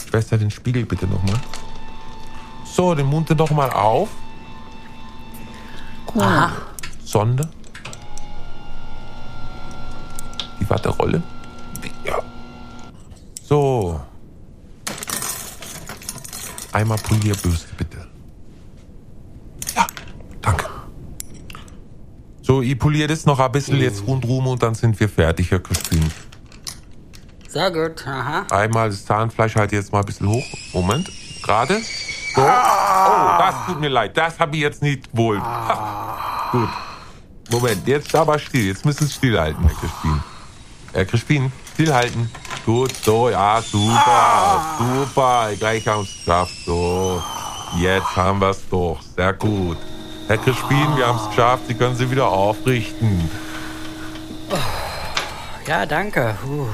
[0.09, 1.39] Schwester, den Spiegel bitte noch mal.
[2.65, 4.09] So, den Mund noch mal auf.
[6.17, 6.51] Aha.
[7.03, 7.49] Sonde.
[10.59, 11.23] Die Watterolle.
[12.05, 12.19] Ja.
[13.43, 13.99] So.
[16.79, 18.07] Einmal Polierbürste, bitte.
[19.75, 19.85] Ja,
[20.41, 20.65] danke.
[22.41, 25.59] So, ich poliere das noch ein bisschen jetzt rundrum und dann sind wir fertig, Herr
[25.59, 26.09] Crispin.
[27.49, 28.07] Sehr gut.
[28.07, 28.45] Aha.
[28.49, 30.45] Einmal das Zahnfleisch halt jetzt mal ein bisschen hoch.
[30.71, 31.11] Moment.
[31.43, 31.81] Gerade.
[32.33, 32.41] So.
[32.43, 34.15] Oh, das tut mir leid.
[34.15, 35.37] Das habe ich jetzt nicht wohl.
[35.37, 36.47] Ha.
[36.53, 36.69] Gut.
[37.51, 38.67] Moment, jetzt aber still.
[38.67, 40.23] Jetzt müssen Sie stillhalten, Herr Crispin.
[40.93, 42.31] Herr Crispin, stillhalten.
[42.65, 44.61] Gut, so, ja, super.
[44.77, 45.49] Super.
[45.57, 46.53] Gleich haben wir es geschafft.
[46.65, 47.21] So.
[47.77, 48.97] Jetzt haben wir es doch.
[49.15, 49.77] Sehr gut.
[50.27, 51.63] Herr Crispin, wir haben es geschafft.
[51.67, 53.29] Sie können sie wieder aufrichten.
[55.67, 56.35] Ja, danke.
[56.43, 56.67] Puh.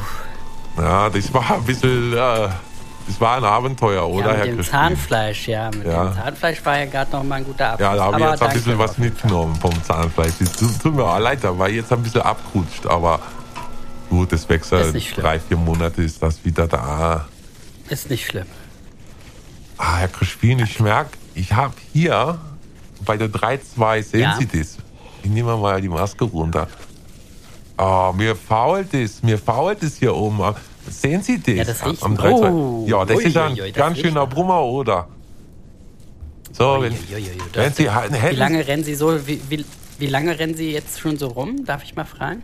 [0.81, 2.49] Ja, das war ein bisschen, äh,
[3.07, 4.71] das war ein Abenteuer, oder, ja, mit Herr dem Crispin?
[4.79, 5.69] Zahnfleisch, ja.
[5.71, 6.05] Mit Ja.
[6.05, 7.87] dem Zahnfleisch war ja gerade noch mal ein guter Abschluss.
[7.89, 10.33] Ja, da habe ich jetzt ein bisschen was mitgenommen vom Zahnfleisch.
[10.39, 13.19] Das tut, tut mir auch leid, da war jetzt ein bisschen abgerutscht, aber
[14.15, 15.23] gut, das wächst ja Ist nicht schlimm.
[15.23, 17.27] drei, vier Monate ist das wieder da.
[17.89, 18.45] Ist nicht schlimm.
[19.77, 22.39] Ah, Herr Crispin, ich merke, ich habe hier
[23.03, 24.37] bei der 3.2, sehen Ja.
[24.39, 24.77] Sie das?
[25.23, 26.67] Ich nehme mal die Maske runter.
[27.77, 30.39] Ah, mir fault es, mir fault es hier oben.
[30.89, 31.55] Sehen Sie das?
[31.55, 32.51] Ja, das riecht- Am 3.2?
[32.51, 35.07] Oh, ja, das ui, ist ein ui, ui, ganz schöner Brummer, oder?
[36.53, 39.65] So, wenn, Uiuiui, wenn Sie Wie hätten lange rennen Sie so, wie, wie,
[39.99, 41.65] wie lange rennen Sie jetzt schon so rum?
[41.65, 42.43] Darf ich mal fragen?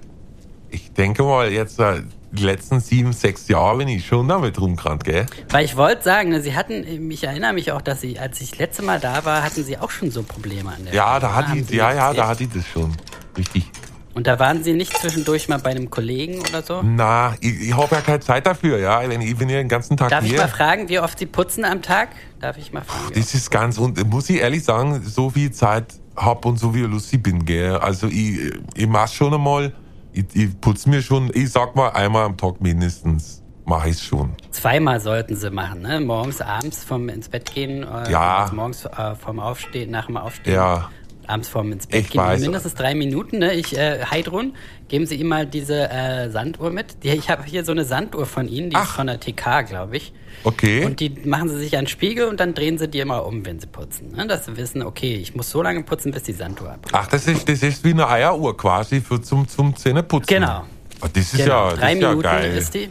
[0.71, 5.03] Ich denke mal, jetzt äh, die letzten sieben, sechs Jahre bin ich schon damit rumgerannt,
[5.03, 5.25] gell?
[5.49, 8.51] Weil ich wollte sagen, ne, Sie hatten, ich erinnere mich auch, dass Sie, als ich
[8.51, 11.19] das letzte Mal da war, hatten Sie auch schon so Probleme an der Ja, Stelle,
[11.21, 11.47] da hat?
[11.49, 12.27] Haben die, Sie ja, ja, da erzählt.
[12.27, 12.95] hat die das schon.
[13.37, 13.69] Richtig.
[14.13, 16.81] Und da waren Sie nicht zwischendurch mal bei einem Kollegen oder so?
[16.83, 19.07] Na, ich, ich habe ja keine Zeit dafür, ja.
[19.07, 20.39] Wenn ich bin ja den ganzen Tag Darf ich hier.
[20.41, 22.09] mal fragen, wie oft Sie putzen am Tag?
[22.39, 23.13] Darf ich mal fragen?
[23.15, 26.75] wie Das ist ganz, und muss ich ehrlich sagen, so viel Zeit hab und so
[26.75, 27.77] wie lustig bin, gell.
[27.77, 29.73] Also ich, ich mach schon einmal,
[30.13, 34.33] ich, ich putz mir schon, ich sag mal einmal am Tag mindestens, mach ich's schon.
[34.51, 35.99] Zweimal sollten sie machen, ne?
[36.01, 37.83] Morgens, abends vom ins Bett gehen.
[37.83, 38.49] Äh, Ja.
[38.53, 40.55] morgens äh, vom Aufstehen, nach dem Aufstehen.
[40.55, 40.89] Ja.
[41.27, 42.21] Abends vorm ins Bett Ich gehen.
[42.21, 42.41] weiß.
[42.41, 43.53] Mindestens drei Minuten, ne?
[43.53, 44.53] Ich, äh, Heidrun,
[44.89, 47.03] geben Sie ihm mal diese äh, Sanduhr mit.
[47.03, 48.95] Die, ich habe hier so eine Sanduhr von Ihnen, die ist Ach.
[48.95, 50.13] von der TK, glaube ich.
[50.43, 50.83] Okay.
[50.85, 53.45] Und die machen Sie sich an den Spiegel und dann drehen Sie die immer um,
[53.45, 54.11] wenn Sie putzen.
[54.15, 54.27] Ne?
[54.27, 56.95] Dass Sie wissen, okay, ich muss so lange putzen, bis die Sanduhr abbricht.
[56.95, 60.35] Ach, das ist, das ist wie eine Eieruhr quasi für zum, zum Zähneputzen.
[60.35, 60.63] Genau.
[61.03, 62.57] Ah, Das ist Genau, ja, das drei ist ja Minuten geil.
[62.57, 62.89] ist die.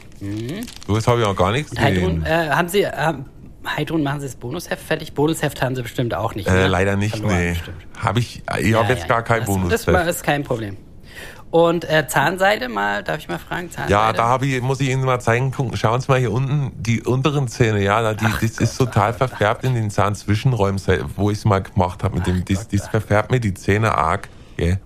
[0.86, 2.26] So, das habe ich noch gar nichts Heidrun, gesehen.
[2.26, 3.12] äh, haben Sie, äh,
[3.66, 5.12] Heidrun, machen Sie das Bonusheft fertig?
[5.12, 6.48] Bonusheft haben Sie bestimmt auch nicht.
[6.48, 7.50] Äh, leider nicht, Verloren nee.
[7.50, 7.76] bestimmt.
[8.02, 9.84] Hab ich, ich habe Ja, jetzt ja, gar kein das, Bonus.
[9.84, 10.76] Das ist kein Problem.
[11.50, 13.70] Und äh, Zahnseide mal, darf ich mal fragen?
[13.70, 13.90] Zahnseide?
[13.92, 16.70] Ja, da habe ich, muss ich Ihnen mal zeigen, gucken, schauen Sie mal hier unten,
[16.80, 20.80] die unteren Zähne, ja, da, die, das ist total verfärbt in den Zahnzwischenräumen,
[21.16, 24.28] wo ich es mal gemacht habe mit dem, das, das verfärbt mir die Zähne arg,
[24.56, 24.78] gell?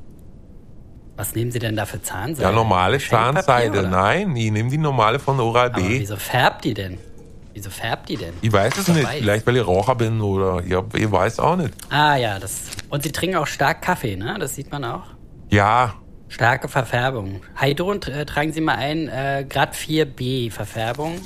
[1.17, 2.49] Was nehmen Sie denn da für Zahnseide?
[2.49, 3.83] Ja, normale Zahnseide.
[3.83, 6.01] Nein, ich nehme die normale von Oral Aber B.
[6.01, 6.99] wieso färbt die denn?
[7.55, 8.35] Wieso färbt die denn?
[8.43, 9.07] Ich weiß es Ist nicht.
[9.07, 9.19] weiß.
[9.19, 11.73] Vielleicht, weil ich Raucher bin oder ich, ich weiß auch nicht.
[11.89, 12.63] Ah ja, das.
[12.91, 14.37] Und Sie trinken auch stark Kaffee, ne?
[14.39, 15.05] Das sieht man auch.
[15.51, 15.95] Ja,
[16.29, 17.43] Starke Verfärbung.
[17.61, 21.21] Heidrun äh, tragen Sie mal ein, äh, Grad 4b Verfärbung.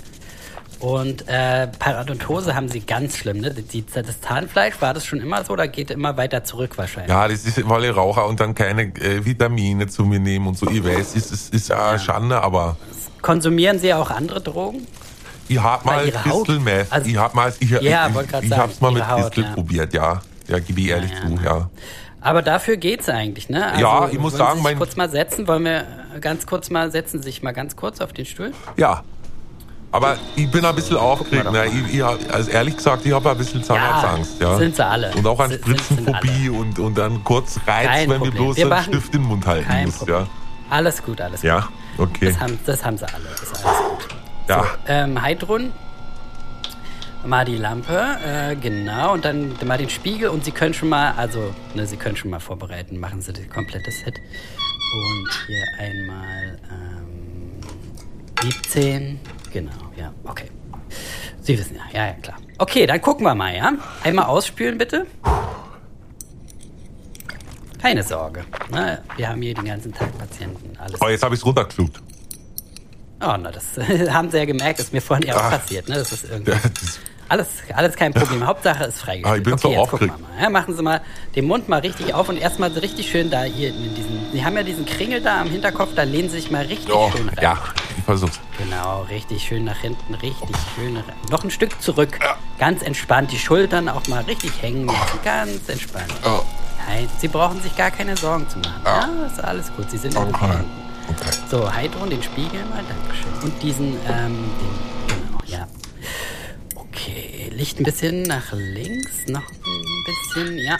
[0.81, 3.51] Und äh, Parodontose haben Sie ganz schlimm, ne?
[3.55, 7.11] Die, das Zahnfleisch, war das schon immer so oder geht immer weiter zurück wahrscheinlich?
[7.11, 10.59] ja, das ist, weil ich Raucher und dann keine äh, Vitamine zu mir nehmen und
[10.59, 10.69] so.
[10.71, 12.77] Ich weiß, es ist, ist ja Schande, aber
[13.23, 14.87] Konsumieren Sie auch andere Drogen?
[15.49, 16.87] Ich hab mal Crystal Meth.
[16.91, 19.45] also- ich hab mal, ich, Ja, ich, grad ich sagen, hab's mal mit Haut, Crystal
[19.45, 19.51] ja.
[19.55, 20.21] probiert, ja.
[20.49, 21.43] Ja, gebe ich ehrlich Ja, zu, ja.
[21.59, 21.71] ja.
[22.21, 23.67] Aber dafür geht's eigentlich, ne?
[23.67, 25.85] Also, Ja, ich muss sagen, Sie sich mein- kurz mal setzen, wollen wir
[26.21, 28.53] ganz kurz mal setzen, sich mal ganz kurz auf den Stuhl.
[28.77, 29.03] Ja.
[29.91, 31.51] Aber ich bin ein bisschen aufgeregt.
[31.51, 31.65] Ne?
[31.67, 34.39] Ich, ich, also ehrlich gesagt, ich habe ein bisschen Zahnarztangst.
[34.41, 35.13] Ja, sind sie alle.
[35.15, 38.35] Und auch an Spritzenphobie und, und dann kurz Reiz, Kein wenn Problem.
[38.35, 39.93] wir bloß Wir einen Stift in den Mund halten.
[39.93, 40.17] Problem.
[40.21, 40.27] Ja.
[40.69, 42.09] Alles gut, alles ja, gut.
[42.11, 42.27] okay.
[42.33, 43.25] Das haben, das haben sie alle.
[43.31, 44.18] Das ist alles gut.
[44.49, 44.65] Ja.
[44.87, 45.73] Ähm, Heidrun,
[47.25, 51.13] mal die Lampe, äh, genau, und dann mal den Spiegel und Sie können schon mal,
[51.13, 54.15] also, ne, Sie können schon mal vorbereiten, machen Sie das komplette Set.
[54.17, 57.61] Und hier einmal ähm,
[58.43, 59.21] 17,
[59.53, 60.47] genau, ja, okay.
[61.43, 62.39] Sie wissen ja, ja, ja, klar.
[62.59, 63.73] Okay, dann gucken wir mal, ja?
[64.03, 65.07] Einmal ausspülen, bitte.
[67.81, 68.45] Keine Sorge.
[68.71, 69.03] Ne?
[69.17, 70.77] Wir haben hier den ganzen Tag Patienten.
[70.79, 72.01] Alles Oh, jetzt habe ich es runtergeschluckt.
[73.21, 73.65] Oh, na, das
[74.13, 75.89] haben sie ja gemerkt, ist mir vorhin ja auch passiert.
[75.89, 75.97] Ne?
[75.97, 77.01] Das ist irgendwie das-
[77.31, 78.47] alles, alles kein Problem.
[78.47, 79.27] Hauptsache ist freigestellt.
[79.27, 80.15] Ah, ich bin so jetzt gucken aufgeregt.
[80.19, 80.43] wir mal.
[80.45, 81.03] Ja, machen Sie mal
[81.37, 84.33] den Mund mal richtig auf und erstmal so richtig schön da hier in diesen.
[84.33, 87.11] Sie haben ja diesen Kringel da am Hinterkopf, da lehnen Sie sich mal richtig Oh,
[87.15, 87.37] schön rein.
[87.43, 87.59] ja,
[87.99, 88.41] ich versuch's.
[88.57, 90.97] Genau, richtig schön nach hinten, richtig schön.
[90.97, 91.05] rein.
[91.31, 92.19] Noch ein Stück zurück.
[92.59, 93.31] Ganz entspannt.
[93.31, 95.19] Die Schultern auch mal richtig hängen lassen.
[95.23, 96.15] Ganz entspannt.
[96.25, 96.41] Oh.
[96.89, 98.81] Nein, Sie brauchen sich gar keine Sorgen zu machen.
[98.87, 99.91] Ja, ist alles gut.
[99.91, 100.61] Sie sind in Okay.
[101.51, 103.33] So, Heidrun, den Spiegel mal, Dankeschön.
[103.43, 105.67] Und diesen, ähm, den, genau, ja.
[106.75, 110.77] Okay, Licht ein bisschen nach links, noch ein bisschen, ja.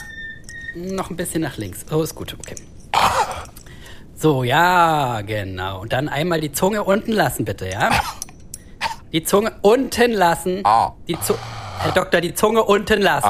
[0.75, 1.85] Noch ein bisschen nach links.
[1.91, 2.55] Oh, ist gut, okay.
[4.15, 5.81] So, ja, genau.
[5.81, 7.91] Und dann einmal die Zunge unten lassen, bitte, ja?
[9.13, 10.61] Die Zunge unten lassen.
[10.65, 10.97] Au.
[11.07, 11.35] Die Zu
[11.79, 13.29] Herr Doktor, die Zunge unten lassen.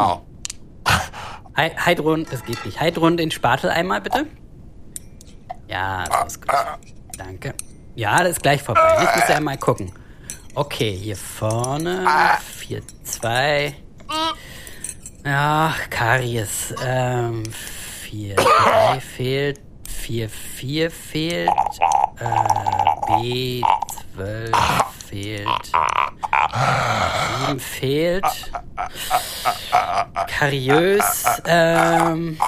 [1.57, 2.81] Hei- Heidrun, das geht nicht.
[2.81, 4.27] Heidrun, den Spatel einmal, bitte.
[5.69, 6.51] Ja, so ist gut.
[7.17, 7.55] Danke.
[7.95, 8.97] Ja, das ist gleich vorbei.
[9.01, 9.93] Jetzt müsst ihr einmal gucken.
[10.55, 12.07] Okay, hier vorne.
[12.57, 13.75] 4, 2.
[15.25, 16.75] Ja, Karies.
[16.85, 17.43] Ähm,
[18.03, 19.61] 4, 3 fehlt.
[19.87, 21.51] 4, 4 fehlt.
[22.19, 23.63] Äh, B,
[24.15, 24.51] 12
[25.09, 25.49] fehlt.
[27.47, 28.25] 7 fehlt.
[30.27, 31.25] Kariös.
[31.47, 32.39] Ähm,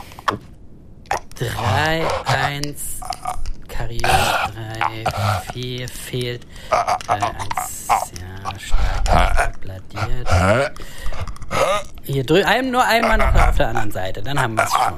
[1.41, 3.01] 3, 1.
[3.67, 6.47] Kariös 3, 4 fehlt.
[6.69, 10.29] 3, 1, ja, stark bladiert.
[12.05, 14.97] Hier drüben, nur einmal noch auf der anderen Seite, dann haben wir es schon.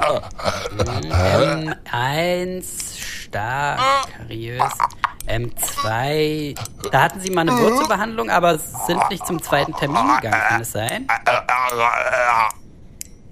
[1.85, 2.65] M1,
[2.99, 3.79] stark,
[4.19, 4.63] kariös.
[5.29, 6.59] M2,
[6.91, 10.73] da hatten Sie mal eine Wurzelbehandlung, aber sind nicht zum zweiten Termin gegangen, kann es
[10.73, 11.07] sein?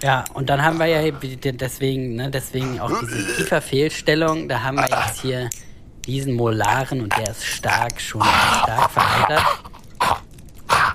[0.02, 4.48] Ja, und dann haben wir ja deswegen, ne, deswegen auch diese Kieferfehlstellung.
[4.48, 5.50] Da haben wir jetzt hier
[6.06, 9.44] diesen Molaren und der ist stark, schon stark veraltert.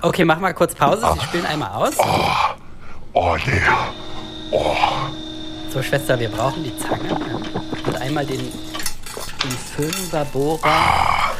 [0.02, 1.06] Okay, mach mal kurz Pause.
[1.14, 1.94] Sie spielen einmal aus.
[3.12, 3.62] Oh, nee.
[5.72, 7.14] So, Schwester, wir brauchen die Zange.
[7.86, 11.32] Und einmal den, den Fünferbohrer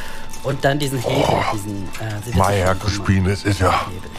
[0.43, 1.83] und dann diesen Hebel, diesen.
[1.99, 4.09] Äh, Sie wissen Mein schon, Herr so Gespiel, das ist ja Hebel.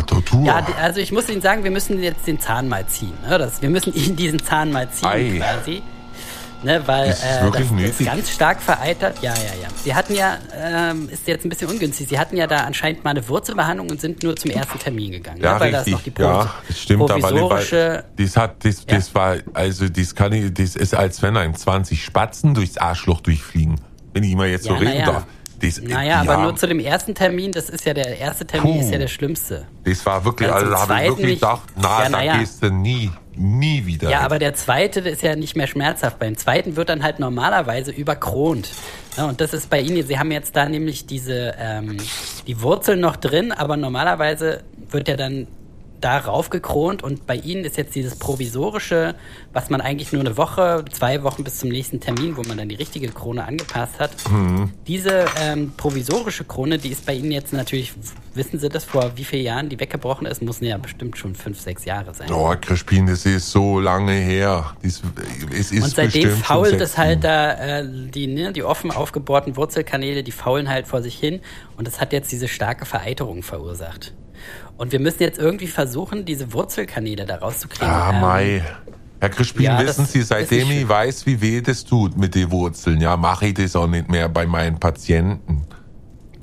[0.00, 0.44] Tortur.
[0.46, 3.12] Ja, also ich muss Ihnen sagen, wir müssen jetzt den Zahn mal ziehen.
[3.28, 3.36] Ne?
[3.38, 5.38] Das, wir müssen Ihnen diesen Zahn mal ziehen Ei.
[5.38, 5.82] quasi.
[6.64, 9.16] Ne, weil Ist es äh, das, das ist ganz stark vereitert.
[9.20, 9.68] Ja, ja, ja.
[9.82, 13.10] Sie hatten ja, ähm, ist jetzt ein bisschen ungünstig, Sie hatten ja da anscheinend mal
[13.10, 15.40] eine Wurzelbehandlung und sind nur zum ersten Termin gegangen.
[15.42, 15.60] Ja, ne?
[15.60, 15.92] weil richtig.
[15.92, 18.94] Da ist noch die ja, das stimmt provisorische, das hat, das, Ja.
[18.96, 23.20] das war, also das kann ich, das ist als wenn einem 20 Spatzen durchs Arschloch
[23.22, 23.80] durchfliegen.
[24.12, 25.06] Wenn ich mal jetzt so Ja, reden naja.
[25.06, 25.26] darf.
[25.62, 28.74] Das, Naja, die aber nur zu dem ersten Termin, das ist ja der erste Termin,
[28.74, 28.80] Puh.
[28.80, 29.66] ist ja der schlimmste.
[29.84, 32.32] Das war wirklich, also da habe ich wirklich nicht- gedacht, na, Ja, na ja.
[32.32, 34.10] da gehst du nie, nie wieder.
[34.10, 34.26] Ja, hin.
[34.26, 36.18] aber der zweite ist ja nicht mehr schmerzhaft.
[36.18, 38.70] Beim zweiten wird dann halt normalerweise überkront.
[39.16, 41.96] Ja, und das ist bei Ihnen, Sie haben jetzt da nämlich diese, ähm,
[42.48, 45.46] die Wurzeln noch drin, aber normalerweise wird ja dann
[46.02, 49.14] darauf gekront und bei ihnen ist jetzt dieses provisorische,
[49.52, 52.68] was man eigentlich nur eine Woche, zwei Wochen bis zum nächsten Termin, wo man dann
[52.68, 54.10] die richtige Krone angepasst hat.
[54.30, 54.70] Mhm.
[54.86, 57.94] Diese ähm, provisorische Krone, die ist bei ihnen jetzt natürlich,
[58.34, 61.60] wissen Sie das, vor wie vielen Jahren die weggebrochen ist, muss ja bestimmt schon fünf,
[61.60, 62.30] sechs Jahre sein.
[62.32, 64.74] Oh, Crispin, das ist so lange her.
[64.82, 65.02] Das,
[65.56, 70.22] es ist Und seitdem fault es halt da, äh, die, ne, die offen aufgebohrten Wurzelkanäle,
[70.22, 71.40] die faulen halt vor sich hin
[71.76, 74.12] und das hat jetzt diese starke Vereiterung verursacht.
[74.76, 77.88] Und wir müssen jetzt irgendwie versuchen, diese Wurzelkanäle da rauszukriegen.
[77.88, 78.64] Ah, Ähm, Mai.
[79.20, 83.00] Herr Crispin, ja, wissen Sie, seitdem ich weiß, wie weh das tut mit den Wurzeln,
[83.00, 85.62] ja, mache ich das auch nicht mehr bei meinen Patienten.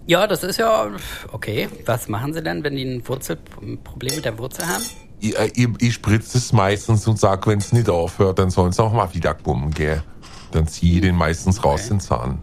[0.07, 0.87] Ja, das ist ja
[1.33, 1.67] okay.
[1.85, 4.83] Was machen Sie denn, wenn die ein Wurzelproblem mit der Wurzel haben?
[5.19, 8.71] Ich, äh, ich, ich spritze es meistens und sage, wenn es nicht aufhört, dann sollen
[8.71, 10.01] sie auch mal wieder kommen, gell.
[10.51, 12.39] Dann ziehe ich den meistens raus, den Zahn.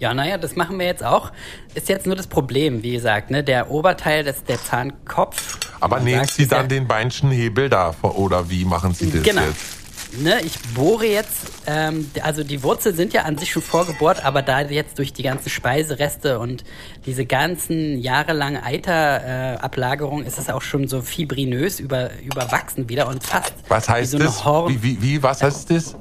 [0.00, 1.30] Ja, naja, das machen wir jetzt auch.
[1.74, 3.44] Ist jetzt nur das Problem, wie gesagt, ne?
[3.44, 5.58] Der Oberteil, das, der Zahnkopf.
[5.78, 9.42] Aber nehmen sagt, Sie dann den Beinchenhebel da, oder wie machen Sie das Genau.
[9.42, 9.76] jetzt?
[10.18, 14.42] Ne, ich bohre jetzt, ähm, also die Wurzeln sind ja an sich schon vorgebohrt, aber
[14.42, 16.64] da jetzt durch die ganzen Speisereste und
[17.06, 23.22] diese ganzen jahrelange Eiterablagerung äh, ist es auch schon so fibrinös über, überwachsen wieder und
[23.22, 24.44] fast Was wie heißt so eine das?
[24.44, 25.94] Wie, wie, wie, was heißt das?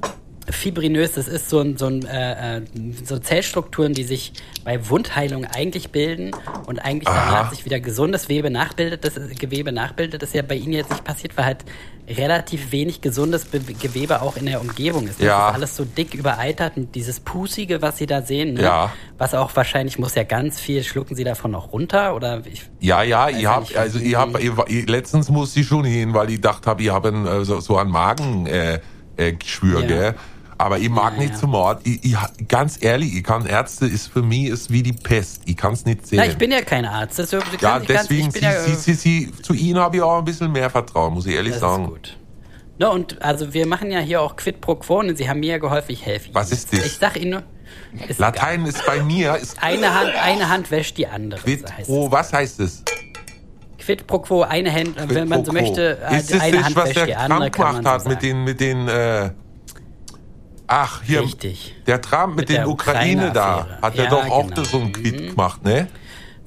[0.51, 2.61] Fibrinös, das ist so ein, so ein äh, äh,
[3.03, 4.33] so Zellstrukturen, die sich
[4.63, 6.31] bei Wundheilung eigentlich bilden
[6.65, 7.25] und eigentlich Aha.
[7.31, 9.03] danach sich wieder gesundes Gewebe nachbildet.
[9.03, 11.65] Das ist, Gewebe nachbildet, das ja bei Ihnen jetzt nicht passiert, weil halt
[12.07, 15.19] relativ wenig gesundes Be Gewebe auch in der Umgebung ist.
[15.19, 15.49] Das Ja.
[15.49, 18.63] ist alles so dick übereitert und dieses Pusige, was Sie da sehen, ne?
[18.63, 18.91] Ja.
[19.19, 23.03] was auch wahrscheinlich muss ja ganz viel, schlucken Sie davon noch runter oder ich, Ja,
[23.03, 24.29] ja, Weiß ich hab, also ich hab,
[24.69, 27.89] letztens musste ich schon hin, weil ich dachte habe, ich habe äh, so, so ein
[27.89, 28.79] Magen, äh,
[29.17, 29.87] äh, Geschwür, Ja.
[29.87, 30.15] gell.
[30.59, 31.39] Aber ich mag Ja, nicht ja.
[31.39, 31.79] zum Mord.
[31.85, 32.17] Ich, ich,
[32.49, 35.41] ganz ehrlich, ich kann Ärzte ist für mich ist wie die Pest.
[35.45, 36.17] Ich kann es nicht sehen.
[36.17, 37.17] na, ich bin ja kein Arzt.
[37.17, 40.51] Das, ja, deswegen, sie, ja, sie, sie, sie, zu Ihnen habe ich auch ein bisschen
[40.51, 41.85] mehr Vertrauen, muss ich ehrlich Das sagen.
[41.85, 42.17] ist gut.
[42.77, 45.51] Ne, und also wir machen ja hier auch Quid pro Quo und Sie haben mir
[45.51, 46.35] ja geholfen, ich helfe Ihnen.
[46.35, 46.85] Was ist das?
[46.85, 47.43] Ich sag Ihnen nur,
[48.09, 51.39] ist Latein ist bei mir, ist eine Hand, eine Hand wäscht die andere.
[51.41, 52.11] Quid heißt pro, es.
[52.11, 52.83] was heißt das?
[53.79, 56.75] Quid pro quo, eine Hand, Quid wenn man so möchte, Ist das eine nicht, Hand
[56.75, 59.29] was wäscht der die andere, man gemacht so hat mit den, mit den, äh,
[60.69, 61.75] ach, hier, Richtig.
[61.87, 64.63] der Trump mit, Mit den der Ukraine da, hat er Ja, doch auch genau.
[64.63, 65.87] so ein Quid gemacht, ne?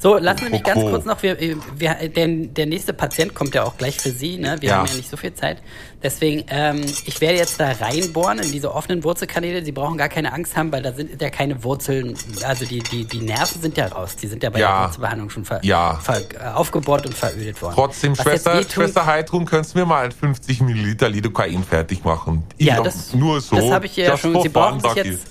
[0.02, 3.62] So, lassen Sie mich ganz kurz noch, wir, wir, der, der nächste Patient kommt ja
[3.62, 4.56] auch gleich für Sie, ne?
[4.58, 4.76] Wir Ja.
[4.78, 5.58] haben ja nicht so viel Zeit.
[6.02, 9.64] Deswegen, ähm, ich werde jetzt da reinbohren in diese offenen Wurzelkanäle.
[9.64, 13.04] Sie brauchen gar keine Angst haben, weil da sind ja keine Wurzeln, also die, die,
[13.04, 14.16] die Nerven sind ja raus.
[14.16, 14.78] Die sind ja bei Ja.
[14.80, 15.94] der Wurzelbehandlung schon ver, Ja.
[16.02, 17.74] ver, äh, aufgebohrt und verödet worden.
[17.76, 22.42] Trotzdem, Was Schwester, wehtut- Schwester Heidrun, könntest du mir mal 50 Milliliter Lidocain fertig machen?
[22.56, 23.54] Ich Ja, das, nur so.
[23.54, 24.42] das habe ich ja schon.
[24.42, 25.26] Sie brauchen sich jetzt.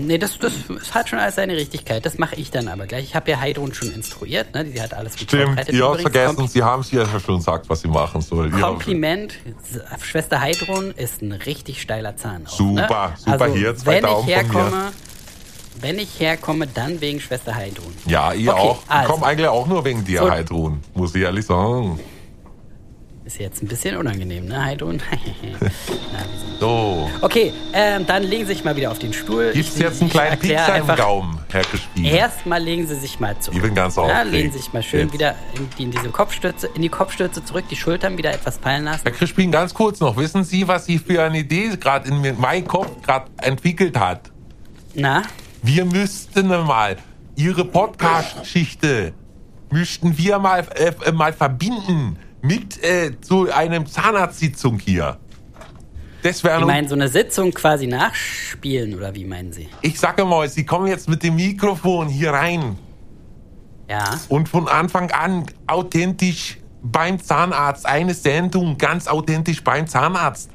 [0.00, 0.52] Nee, das, das,
[0.92, 2.06] hat schon alles seine Richtigkeit.
[2.06, 3.04] Das mache ich dann aber gleich.
[3.04, 4.54] Ich habe ja Heidrun schon instruiert.
[4.54, 4.66] Ne?
[4.66, 7.68] Sie hat alles gut Stimmt, habt Übrigens, vergessen, Kompl- Sie haben es ja schon gesagt,
[7.68, 8.50] was Sie machen soll.
[8.50, 9.34] Kompliment.
[10.00, 12.46] Schwester Heidrun ist ein richtig steiler Zahn.
[12.46, 13.12] Auch, Super, ne?
[13.16, 14.92] super, also, hier, zwei wenn Daumen ich herkomme,
[15.80, 17.92] Wenn ich herkomme, dann wegen Schwester Heidrun.
[18.06, 18.82] Ja, ihr Okay, auch.
[18.84, 19.12] Ich also.
[19.12, 20.30] komme eigentlich auch nur wegen dir, So.
[20.30, 21.98] Heidrun, muss ich ehrlich sagen.
[23.28, 25.02] Ist jetzt ein bisschen unangenehm, ne, sind-
[26.60, 29.52] So, okay, ähm, dann legen Sie sich mal wieder auf den Stuhl.
[29.52, 32.06] gibt's Ich- jetzt einen kleinen Piekser im Gaumen, Herr Gespiel?
[32.06, 33.56] Erstmal legen Sie sich mal zurück.
[33.58, 34.30] Ich bin ganz ja, aufgeregt.
[34.32, 35.12] Legen Sie sich mal schön Jetzt.
[35.12, 38.84] wieder in, die, in diese Kopfstütze, in die Kopfstütze zurück, die Schultern wieder etwas fallen
[38.84, 39.02] lassen.
[39.02, 40.16] Herr Crispin, ganz kurz noch.
[40.16, 44.30] Wissen Sie, was Sie für eine Idee gerade in meinem Kopf gerade entwickelt hat?
[44.94, 45.20] Na,
[45.62, 46.96] Wir müssten mal
[47.36, 49.12] Ihre Podcast-Geschichte
[49.70, 55.18] müssten wir mal, äh, mal verbinden mit äh, zu einem Zahnarztsitzung hier.
[56.22, 59.68] Das wäre Sie meinen so eine Sitzung quasi nachspielen oder wie meinen Sie?
[59.82, 62.76] ich sage mal, Sie kommen jetzt mit dem Mikrofon hier rein
[63.88, 64.18] Ja.
[64.28, 70.50] und von Anfang an authentisch beim Zahnarzt, eine Sendung ganz authentisch beim Zahnarzt.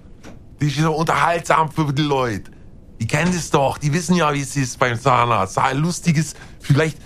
[0.62, 2.52] Die ist so unterhaltsam für die Leute.
[3.00, 5.60] Die kennen das doch, die wissen ja, wie es ist beim Zahnarzt.
[5.74, 6.98] Lustiges, vielleicht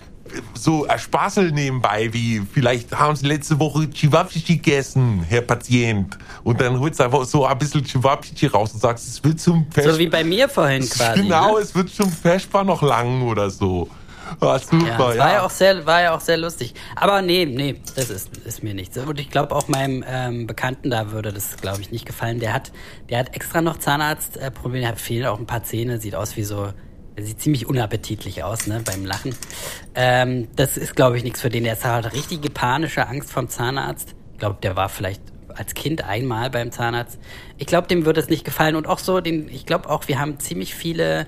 [0.53, 6.17] so ein Spaßel nebenbei, wie vielleicht haben sie letzte Woche Chivapchichi gegessen, Herr Patient.
[6.43, 9.65] Und dann holst du einfach so ein bisschen Chivapchichi raus und sagst, es wird zum
[9.71, 9.89] Fest.
[9.89, 11.21] So wie bei mir vorhin quasi.
[11.21, 11.61] genau, Ne?
[11.61, 13.89] es wird zum Vesper noch lang oder so.
[14.41, 16.73] Ah, super, Ja, das war ja auch sehr, war ja auch sehr lustig.
[16.95, 18.97] Aber nee, nee, das ist, ist mir nichts.
[18.97, 22.39] Und ich glaube auch meinem ähm, Bekannten da würde das, glaube ich, nicht gefallen.
[22.39, 22.71] Der hat,
[23.09, 26.35] der hat extra noch Zahnarztprobleme, äh, der hat fehlen auch ein paar Zähne, sieht aus
[26.35, 26.73] wie so,
[27.17, 29.35] er sieht ziemlich unappetitlich aus, ne, beim Lachen.
[29.95, 31.63] Ähm, das ist, glaube ich, nichts für den.
[31.63, 34.13] Der hat richtige panische Angst vom Zahnarzt.
[34.33, 37.17] Ich glaube, der war vielleicht als Kind einmal beim Zahnarzt.
[37.57, 38.75] Ich glaube, dem würde es nicht gefallen.
[38.75, 41.25] Und auch so, den, ich glaube auch, wir haben ziemlich viele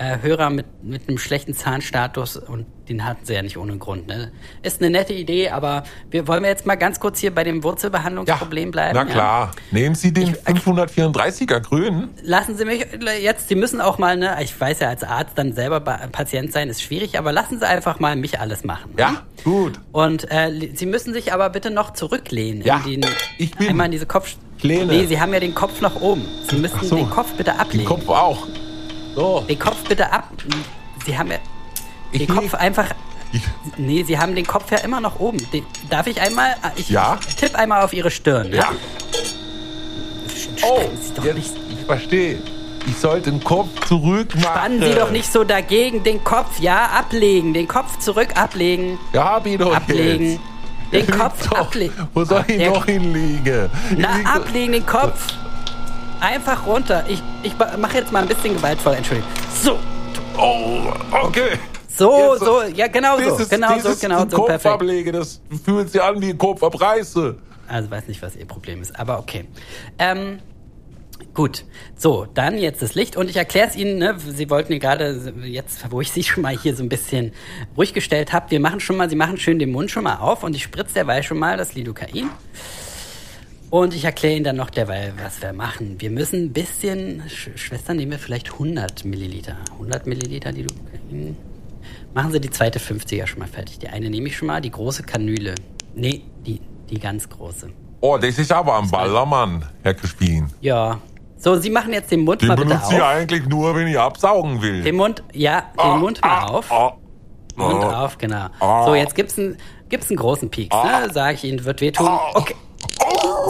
[0.00, 4.06] äh, Hörer mit, mit einem schlechten Zahnstatus und den hatten sie ja nicht ohne Grund.
[4.08, 4.32] Ne?
[4.62, 7.62] Ist eine nette Idee, aber wir wollen wir jetzt mal ganz kurz hier bei dem
[7.62, 8.94] Wurzelbehandlungsproblem bleiben.
[8.94, 9.50] Na klar.
[9.70, 12.08] Nehmen Sie den Ich- 534er grün.
[12.22, 12.86] Lassen Sie mich
[13.20, 16.68] jetzt, Sie müssen auch mal, ne, ich weiß ja als Arzt dann selber Patient sein,
[16.68, 18.92] ist schwierig, aber lassen Sie einfach mal mich alles machen.
[18.96, 19.00] ne?
[19.02, 19.78] Ja, gut.
[19.92, 22.62] Und äh, Sie müssen sich aber bitte noch zurücklehnen.
[22.64, 23.68] Ja, in den, ich bin.
[23.68, 24.34] Einmal in diese Kopf...
[24.62, 24.92] Lehne.
[24.92, 26.26] Nee, Sie haben ja den Kopf nach oben.
[26.50, 26.96] Sie müssen so.
[26.96, 27.84] den Kopf bitte Den ablegen.
[27.86, 28.46] Kopf auch.
[29.20, 29.40] So.
[29.48, 30.28] Den Kopf bitte ab...
[31.04, 31.36] Sie haben ja...
[32.12, 32.86] Den Ich Kopf leg- einfach...
[33.32, 33.42] Ich,
[33.76, 35.38] Nee, Sie haben den Kopf ja immer noch oben.
[35.52, 36.54] Den, darf ich einmal...
[36.76, 37.18] Ich Ja.
[37.38, 38.52] tipp einmal auf Ihre Stirn.
[38.52, 38.70] ja.
[40.62, 40.80] Oh,
[41.22, 42.38] jetzt, nicht ich verstehe.
[42.86, 44.42] Ich sollte den Kopf zurück machen.
[44.42, 46.02] Spannen Sie doch nicht so dagegen.
[46.02, 47.52] Den Kopf, ja, ablegen.
[47.54, 48.98] Den Kopf zurück ablegen.
[49.12, 50.40] Ja, hab ich doch Ablegen.
[50.92, 51.06] jetzt.
[51.08, 52.08] Den Kopf ablegen.
[52.14, 53.70] Wo soll ich noch hinlegen?
[53.96, 55.26] Na, ablegen den Kopf.
[56.20, 57.04] Einfach runter.
[57.08, 58.94] Ich, ich mache jetzt mal ein bisschen gewaltvoll.
[58.94, 59.30] Entschuldigung.
[59.62, 59.78] So.
[60.38, 60.92] Oh,
[61.22, 61.58] okay.
[61.88, 62.62] So, Jetzt- so.
[62.74, 63.30] Ja, genau so.
[63.36, 64.36] Dieses, Genau so, genau so.
[64.36, 64.74] Kopf Perfekt.
[64.74, 67.36] ablege, das fühlt sich an wie ein Kopf abreiße.
[67.68, 69.44] Also weiß nicht, was Ihr Problem ist, aber okay.
[69.98, 70.38] Ähm,
[71.34, 71.64] gut.
[71.96, 75.32] So, dann jetzt das Licht und ich erkläre es Ihnen, ne, Sie wollten mir gerade,
[75.44, 77.32] jetzt, wo ich Sie schon mal hier so ein bisschen
[77.76, 80.42] ruhig gestellt habe, wir machen schon mal, Sie machen schön den Mund schon mal auf
[80.42, 82.30] und ich spritze derweil schon mal das Lidocain.
[83.70, 85.94] Und ich erkläre Ihnen dann noch derweil, was wir machen.
[86.00, 89.56] Wir müssen ein bisschen, Sch Schwester, nehmen wir vielleicht 100 Milliliter.
[89.74, 91.36] 100 Milliliter Lidocain.
[92.12, 93.78] Machen Sie die zweite 50er schon mal fertig.
[93.78, 95.54] Die eine nehme ich schon mal, die große Kanüle.
[95.94, 96.60] Nee, die,
[96.90, 97.70] die ganz große.
[98.00, 100.48] Oh, das ist aber ein Ballermann, Herr Crispin.
[100.60, 100.98] Ja.
[101.36, 103.06] So, Sie machen jetzt den Mund Den mal bitte benutze ich auf.
[103.06, 104.82] eigentlich nur, wenn ich absaugen will.
[104.82, 106.72] Den Mund, ja, den Mund mal auf.
[106.72, 106.96] Ah,
[107.54, 108.04] Mund ah.
[108.04, 108.48] auf, genau.
[108.58, 108.84] Ah.
[108.84, 109.56] So, jetzt gibt's einen,
[109.88, 111.08] gibt's einen großen Pieks, ne?
[111.12, 112.08] Sag ich Ihnen, wird wehtun.
[112.34, 112.56] Okay.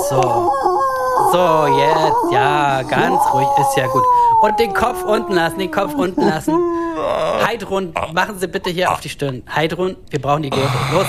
[0.09, 0.53] So.
[1.33, 4.03] So, jetzt, ja, ganz ruhig, ist ja gut.
[4.41, 6.59] Und den Kopf unten lassen, den Kopf unten lassen.
[7.47, 9.43] Heidrun, machen Sie bitte hier auf die Stirn.
[9.55, 10.69] Heidrun, wir brauchen die Gurte.
[10.93, 11.07] Los,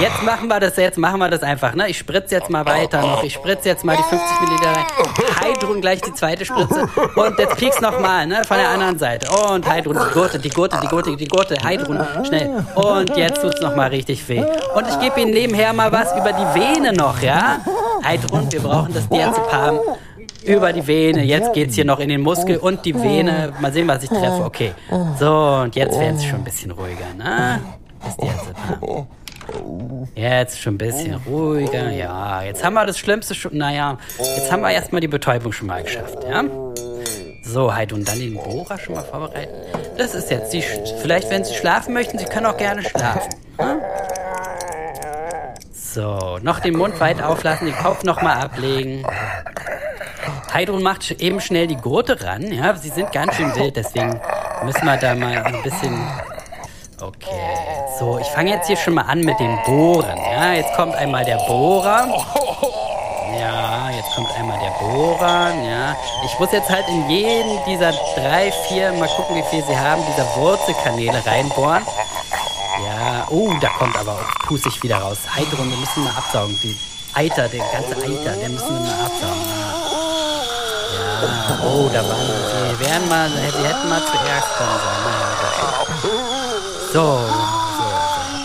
[0.00, 1.88] jetzt machen wir das, jetzt machen wir das einfach, ne?
[1.88, 3.22] Ich spritze jetzt mal weiter noch.
[3.22, 4.84] Ich spritze jetzt mal die 50 Milliliter rein.
[5.40, 6.88] Heidrun gleich die zweite Spritze.
[7.16, 8.42] Und jetzt piekst noch mal, ne?
[8.46, 9.28] Von der anderen Seite.
[9.30, 11.56] Und Heidrun, die Gurte, die Gurte, die Gurte, die Gurte.
[11.62, 12.64] Heidrun, schnell.
[12.74, 14.42] Und jetzt tut's noch mal richtig weh.
[14.74, 17.58] Und ich gebe Ihnen nebenher mal was über die Vene noch, ja?
[18.04, 19.80] Heidrun, wir brauchen das Diazepam
[20.44, 21.24] über die Vene.
[21.24, 23.52] Jetzt geht's hier noch in den Muskel und die Vene.
[23.60, 24.44] Mal sehen, was ich treffe.
[24.44, 24.72] Okay.
[25.18, 27.60] So, und jetzt wird's schon ein bisschen ruhiger, ne?
[28.04, 29.06] Das Diazepam.
[30.14, 31.90] Jetzt schon ein bisschen ruhiger.
[31.90, 33.56] Ja, jetzt haben wir das Schlimmste schon.
[33.56, 36.44] Naja, jetzt haben wir erstmal die Betäubung schon mal geschafft, ja?
[37.42, 39.54] So, halt und dann den Bohrer schon mal vorbereiten.
[39.96, 40.62] Das ist jetzt die.
[41.00, 43.30] Vielleicht, wenn Sie schlafen möchten, Sie können auch gerne schlafen.
[43.58, 43.80] Ne?
[45.94, 49.06] So, noch den Mund weit auflassen, den Kopf noch mal ablegen.
[50.52, 52.52] Heidrun macht eben schnell die Gurte ran.
[52.52, 54.20] Ja, sie sind ganz schön wild, deswegen
[54.64, 55.98] müssen wir da mal ein bisschen.
[57.00, 57.56] Okay,
[57.98, 60.18] so, ich fange jetzt hier schon mal an mit dem Bohren.
[60.30, 62.06] Ja, jetzt kommt einmal der Bohrer.
[63.38, 65.52] Ja, jetzt kommt einmal der Bohrer.
[65.64, 69.78] Ja, ich muss jetzt halt in jeden dieser drei, vier, mal gucken, wie viel sie
[69.78, 71.86] haben, dieser Wurzelkanäle reinbohren.
[73.30, 75.18] Oh, da kommt aber auch pusig wieder raus.
[75.34, 76.58] Heidrun, wir müssen mal absaugen.
[76.62, 76.74] Die
[77.12, 79.42] Eiter, der ganze Eiter, der müssen wir mal absaugen.
[80.94, 82.80] Ja, oh, da waren sie.
[82.80, 85.08] wären mal, sie hätten mal zuerst kommen sollen.
[86.92, 86.98] So.
[86.98, 87.28] So,
[87.76, 87.84] so,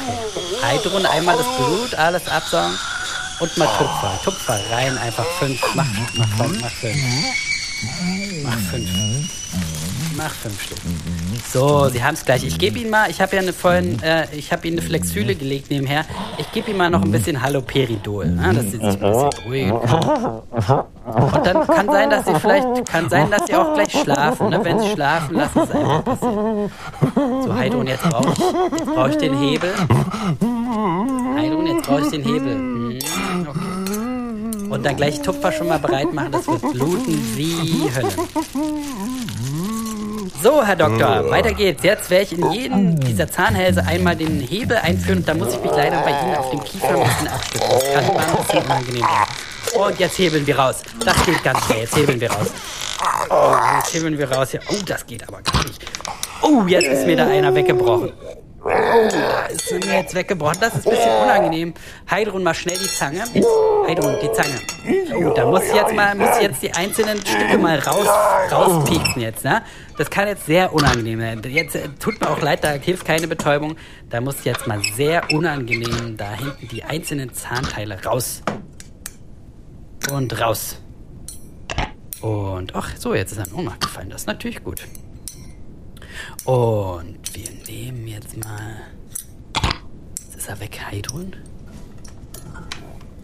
[0.01, 0.65] okay.
[0.65, 2.77] Heidrun, einmal das Blut, alles absaugen.
[3.39, 4.19] Und mal Tupfer.
[4.23, 5.61] Tupfer rein, einfach fünf.
[5.75, 7.52] Mach, mach, fünf, mach fünf.
[8.43, 8.89] Mach fünf.
[10.15, 10.77] Mach fünf Stück.
[11.51, 12.43] So, Sie haben es gleich.
[12.43, 15.35] Ich gebe Ihnen mal, ich habe ja eine vorhin, äh, ich habe Ihnen eine Flexüle
[15.35, 16.05] gelegt nebenher.
[16.37, 19.71] Ich gebe Ihnen mal noch ein bisschen Haloperidol, ne, dass Sie sich ein bisschen beruhigen.
[19.71, 24.49] Und dann kann sein, dass Sie vielleicht, kann sein, dass Sie auch gleich schlafen.
[24.49, 24.59] Ne?
[24.63, 26.71] Wenn Sie schlafen, lassen Sie es einfach passieren.
[27.43, 28.39] So, Heidrun, jetzt brauche ich,
[28.79, 29.73] jetzt brauche ich den Hebel.
[31.35, 32.53] Heidrun, jetzt brauche ich den Hebel.
[32.53, 33.72] Hm, okay.
[34.73, 38.09] Und dann gleich Tupfer schon mal bereit machen, das wird bluten wie Hölle.
[40.41, 41.83] So, Herr Doktor, weiter geht's.
[41.83, 45.61] Jetzt werde ich in jeden dieser Zahnhälse einmal den Hebel einführen und dann muss ich
[45.61, 47.67] mich leider bei Ihnen auf dem Kiefer ein bisschen abstützen.
[47.69, 49.81] Das kann mal ein bisschen unangenehm sein.
[49.81, 50.81] Und jetzt hebeln wir raus.
[51.05, 51.81] Das geht ganz schnell.
[51.81, 52.47] Jetzt hebeln wir raus.
[53.29, 54.61] Oh, jetzt hebeln wir raus hier.
[54.69, 55.85] Oh, das geht aber gar nicht.
[56.41, 58.11] Oh, jetzt ist mir da einer weggebrochen.
[58.65, 60.57] Oh, da ist mir jetzt weggebrochen.
[60.59, 61.73] Das ist ein bisschen unangenehm.
[62.09, 63.23] Heidrun, mal schnell die Zange.
[63.87, 64.59] Heidrun, die Zange.
[65.15, 68.07] Oh, da muss ich jetzt mal, muss ich jetzt die einzelnen Stücke mal raus,
[68.51, 69.61] rauspieksen jetzt, ne?
[69.97, 71.41] Das kann jetzt sehr unangenehm sein.
[71.47, 73.75] Jetzt äh, tut mir auch leid, da hilft keine Betäubung.
[74.09, 78.41] Da muss ich jetzt mal sehr unangenehm da hinten die einzelnen Zahnteile raus.
[80.11, 80.79] Und raus.
[82.21, 84.09] Und, ach so, jetzt ist er in Ohnmacht gefallen.
[84.09, 84.81] Das ist natürlich gut.
[86.45, 88.81] Und wir nehmen jetzt mal.
[90.19, 91.35] Jetzt ist er weg, Heidrun.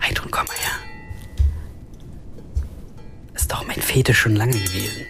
[0.10, 0.72] Heidrun, komm mal her.
[3.36, 5.06] Ist doch mein Fetisch schon lange gewesen.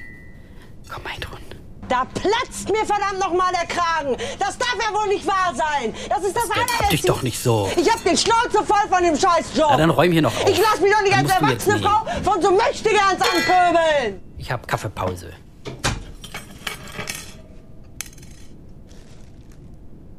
[0.94, 1.40] Komm, Heidrun.
[1.88, 4.16] Da platzt mir verdammt nochmal der Kragen.
[4.38, 5.94] Das darf ja wohl nicht wahr sein.
[6.08, 7.08] Das ist das Hab dich allerletzte.
[7.08, 7.72] doch nicht so.
[7.76, 9.68] Ich hab den Schnauze voll von dem Scheißjob.
[9.72, 10.48] Na, dann räum hier noch auf.
[10.50, 11.80] Ich lass mich doch nicht Dann als erwachsene.
[11.80, 14.22] Frau von so Möchtegans anpöbeln.
[14.38, 15.32] Ich hab Kaffeepause.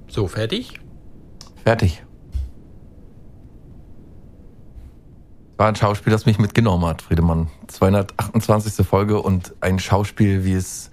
[0.09, 0.81] So, fertig?
[1.65, 2.03] Fertig.
[5.61, 7.49] War ein Schauspiel, das mich mitgenommen hat, Friedemann.
[7.67, 8.87] 228.
[8.87, 10.91] Folge und ein Schauspiel, wie es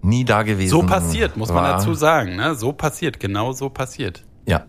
[0.00, 1.72] nie da gewesen So passiert, muss man war.
[1.74, 2.34] dazu sagen.
[2.34, 2.54] Ne?
[2.54, 4.24] So passiert, genau so passiert.
[4.46, 4.64] Ja.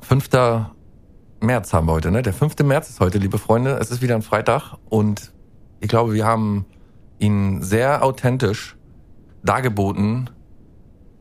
[0.00, 0.30] 5.
[1.40, 2.22] März haben wir heute, ne?
[2.22, 2.60] Der 5.
[2.60, 3.72] März ist heute, liebe Freunde.
[3.78, 5.30] Es ist wieder ein Freitag und
[5.80, 6.64] ich glaube, wir haben
[7.18, 8.78] Ihnen sehr authentisch
[9.44, 10.30] dargeboten,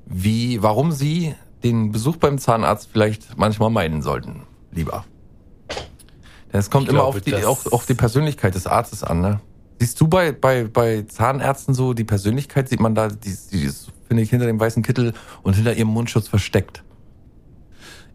[0.06, 5.04] wie, warum Sie den Besuch beim Zahnarzt vielleicht manchmal meiden sollten, lieber.
[6.52, 9.40] Es kommt Ich immer glaube, auf die, auf, auf die Persönlichkeit des Arztes an, ne?
[9.80, 13.92] Siehst du bei, bei, bei Zahnärzten so die Persönlichkeit, sieht man da, die, die ist,
[14.08, 16.84] finde ich, hinter dem weißen Kittel und hinter ihrem Mundschutz versteckt.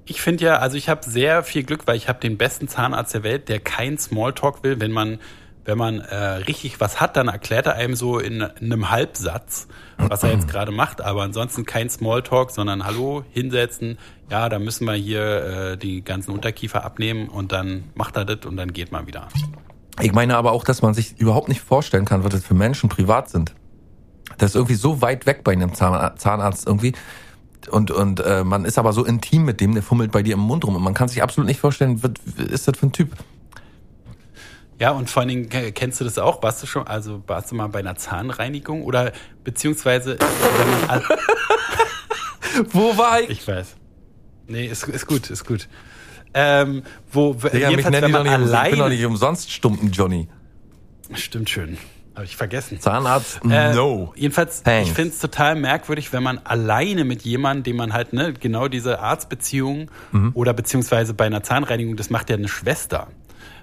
[0.04, 3.14] Ich finde ja, also ich habe sehr viel Glück, weil ich habe den besten Zahnarzt
[3.14, 4.78] der Welt, der kein Smalltalk will.
[4.78, 5.18] Wenn man,
[5.64, 9.66] wenn man äh, richtig was hat, dann erklärt er einem so in, in einem Halbsatz,
[9.96, 11.00] was er jetzt gerade macht.
[11.00, 13.98] Aber ansonsten kein Smalltalk, sondern Hallo, hinsetzen.
[14.30, 15.22] Ja, da müssen wir hier
[15.72, 19.28] äh, die ganzen Unterkiefer abnehmen und dann macht er das und dann geht man wieder.
[20.00, 22.88] Ich meine aber auch, dass man sich überhaupt nicht vorstellen kann, was das für Menschen
[22.88, 23.54] privat sind.
[24.38, 26.92] Das ist irgendwie so weit weg bei einem Zahn- Zahnarzt irgendwie.
[27.70, 30.40] Und, und äh, man ist aber so intim mit dem, der fummelt bei dir im
[30.40, 30.76] Mund rum.
[30.76, 32.12] Und man kann sich absolut nicht vorstellen, was
[32.48, 33.12] ist das für ein Typ.
[34.78, 36.42] Ja, und vor allen Dingen äh, kennst du das auch?
[36.42, 39.12] Warst du schon, also warst du mal bei einer Zahnreinigung oder
[39.42, 40.18] beziehungsweise,
[42.70, 43.30] Wo war ich?
[43.30, 43.76] Ich weiß.
[44.48, 45.68] Nee, ist, ist gut, ist gut.
[46.34, 49.90] Ähm, wo, Digga, mich jedenfalls, nennen wenn man um- ich bin doch nicht umsonst Stumpen
[49.90, 50.28] Johnny.
[51.14, 51.78] stimmt schön,
[52.14, 52.78] habe ich vergessen.
[52.80, 54.12] Zahnarzt, Äh, no.
[54.16, 54.88] Jedenfalls, Thanks.
[54.90, 58.68] ich finde es total merkwürdig, wenn man alleine mit jemandem, dem man halt, ne, genau
[58.68, 60.32] diese Arztbeziehung Mhm.
[60.34, 63.08] oder beziehungsweise bei einer Zahnreinigung, das macht ja eine Schwester.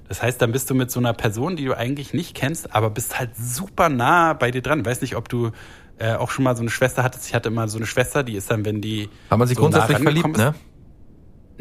[0.09, 2.89] Das heißt, dann bist du mit so einer Person, die du eigentlich nicht kennst, aber
[2.89, 4.85] bist halt super nah bei dir dran.
[4.85, 5.51] Weiß nicht, ob du
[5.99, 7.27] äh, auch schon mal so eine Schwester hattest.
[7.27, 9.09] Ich hatte immer so eine Schwester, die ist dann, wenn die.
[9.29, 10.55] Haben wir sich so grundsätzlich nah verliebt, ne?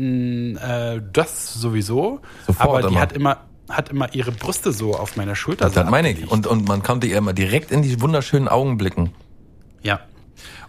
[0.02, 2.20] Ist, äh, das sowieso.
[2.46, 3.00] Sofort aber die immer.
[3.00, 3.36] hat immer
[3.68, 5.64] hat immer ihre Brüste so auf meiner Schulter.
[5.64, 6.30] Das, so das meine ich.
[6.30, 9.14] Und, und man konnte ihr immer direkt in die wunderschönen Augen blicken.
[9.82, 10.00] Ja.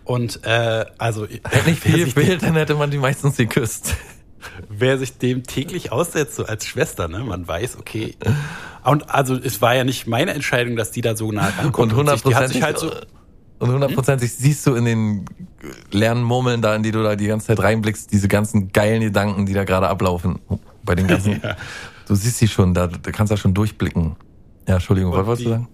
[0.05, 3.95] Und äh, also Hätte nicht wer viel gefehlt, dann hätte man die meistens geküsst.
[4.69, 8.15] wer sich dem täglich aussetzt, so als Schwester, ne, man weiß, okay.
[8.83, 11.93] Und also es war ja nicht meine Entscheidung, dass die da so nah rankommt.
[11.93, 12.91] Und sich- die hat hundertprozentig sich halt so.
[13.63, 15.25] Und hundertprozentig siehst du in den
[15.91, 19.45] leeren Murmeln da, in die du da die ganze Zeit reinblickst, diese ganzen geilen Gedanken,
[19.45, 20.39] die da gerade ablaufen.
[20.83, 21.41] Bei den ganzen.
[22.05, 24.17] Du siehst sie schon, da, da kannst du ja schon durchblicken.
[24.67, 25.67] Ja, Entschuldigung, was Und wolltest du die- sagen?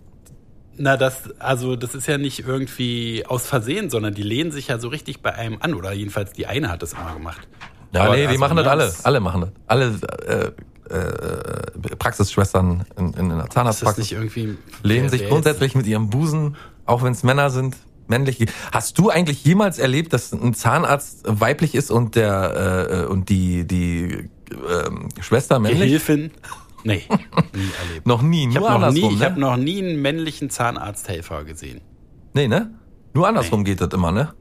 [0.77, 4.77] Na, das, also das ist ja nicht irgendwie aus Versehen, sondern die lehnen sich ja
[4.79, 5.73] so richtig bei einem an.
[5.73, 7.47] Oder jedenfalls die eine hat das immer gemacht.
[7.91, 8.93] Ja, Aber nee, die also, machen das ne, alle.
[9.03, 9.49] Alle machen das.
[9.65, 10.53] Alle
[10.89, 14.15] äh, äh, Praxisschwestern in, in einer Zahnarztpraxis
[14.83, 16.55] lehnen sich grundsätzlich mit ihrem Busen,
[16.89, 17.77] auch wenn es Männer sind,
[18.07, 18.45] männlich.
[18.71, 23.65] Hast du eigentlich jemals erlebt, dass ein Zahnarzt weiblich ist und der äh, und die
[23.67, 25.81] die ähm, Schwester männlich?
[25.81, 26.31] Gehilfin?
[26.83, 27.03] Nee,
[27.53, 28.07] nie erlebt.
[28.07, 29.25] Noch nie, Ich nur habe noch, nie, andersrum, ich ne?
[29.25, 31.81] hab noch nie einen männlichen Zahnarzthelfer gesehen.
[32.33, 32.71] Nee, ne?
[33.13, 34.33] Nur andersrum geht das immer, ne?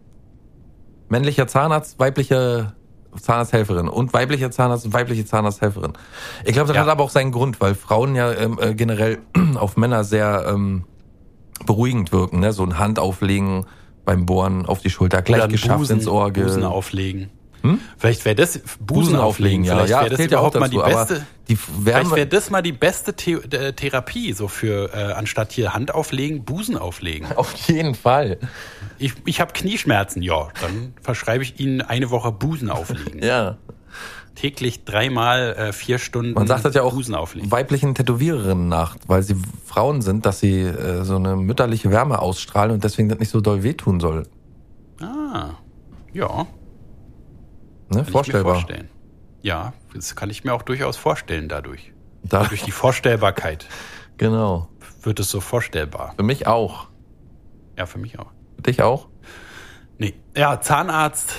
[1.08, 2.74] Männlicher Zahnarzt, weibliche
[3.20, 5.94] Zahnarzthelferin und weiblicher Zahnarzt, weibliche Zahnarzthelferin.
[6.44, 6.82] Ich glaube, das Ja.
[6.82, 9.18] hat aber auch seinen Grund, weil Frauen ja ähm, äh, generell
[9.56, 10.84] auf Männer sehr ähm,
[11.66, 12.52] beruhigend wirken, ne?
[12.52, 13.66] So ein Hand auflegen
[14.04, 16.32] beim Bohren auf die Schulter, gleich Oder geschafft Busen, ins Ohr.
[16.32, 17.30] ge- Busen auflegen.
[17.98, 19.64] Vielleicht wäre das Busen, Busen auflegen.
[19.64, 19.74] ja.
[19.74, 21.26] Vielleicht Ja, wäre das zählt ja überhaupt mal die dazu, aber beste.
[21.48, 25.74] die Vielleicht wäre das mal die beste The äh, Therapie, so für äh, anstatt hier
[25.74, 27.26] Hand auflegen, Busen auflegen.
[27.36, 28.38] auf jeden Fall.
[28.98, 33.22] Ich, ich habe Knieschmerzen, ja, dann verschreibe ich Ihnen eine Woche Busen auflegen.
[33.22, 33.58] Ja.
[34.38, 39.34] Täglich dreimal äh, vier Stunden Man sagt das ja auch weiblichen Tätowiererinnen nach, weil sie
[39.64, 43.40] Frauen sind, dass sie äh, so eine mütterliche Wärme ausstrahlen und deswegen das nicht so
[43.40, 44.28] doll wehtun soll.
[45.00, 45.50] Ah,
[46.12, 46.46] ja,
[47.90, 48.02] Ne?
[48.02, 48.52] kann Vorstellbar.
[48.58, 48.88] ich mir vorstellen.
[49.42, 51.92] Ja, das kann ich mir auch durchaus vorstellen dadurch.
[52.22, 53.66] Da, Durch die Vorstellbarkeit
[54.18, 54.68] genau.
[55.02, 56.14] wird es so vorstellbar.
[56.16, 56.88] Für mich auch.
[57.76, 58.30] Ja, für mich auch.
[58.56, 59.08] Für dich auch?
[59.98, 60.14] Nee.
[60.36, 61.34] Ja, Zahnarzt,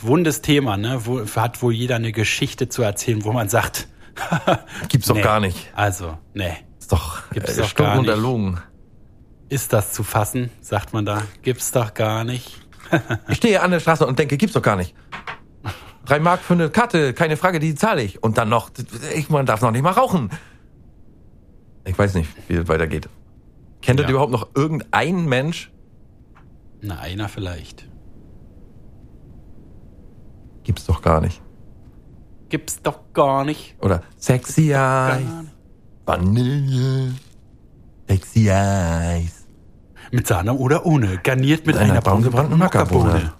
[0.00, 1.00] wundes Thema, ne?
[1.06, 3.88] Wo, hat wohl jeder eine Geschichte zu erzählen, wo man sagt,
[4.88, 5.22] Gibt's doch Nee.
[5.22, 5.70] gar nicht.
[5.74, 6.52] also, nee.
[6.78, 8.10] Ist doch Gibt's äh, doch stunk gar und nicht.
[8.10, 8.60] erlogen.
[9.48, 11.22] Ist das zu fassen, sagt man da.
[11.42, 12.58] Gibt's doch gar nicht.
[13.28, 14.94] Ich stehe an der Straße und denke, gibt's doch gar nicht.
[16.04, 18.22] Drei Mark für eine Karte, keine Frage, die zahle ich.
[18.22, 18.70] Und dann noch,
[19.14, 20.28] ich, man darf noch nicht mal rauchen.
[21.86, 23.08] Ich weiß nicht, wie es weitergeht.
[23.80, 24.10] Kennt ihr Ja.
[24.10, 25.70] überhaupt noch irgendeinen Mensch?
[26.82, 27.86] Na, einer vielleicht.
[30.64, 31.40] Gibt's doch gar nicht.
[32.48, 33.76] Gibt's doch gar nicht.
[33.80, 35.52] Oder Sexy Eyes, nicht.
[36.04, 37.14] Vanille,
[38.08, 39.46] Sexy Eyes.
[40.10, 41.18] Mit Sahne oder ohne.
[41.22, 42.58] Garniert mit, Mit einer einer braungebrannten.
[42.58, 43.32] Mockerbohne.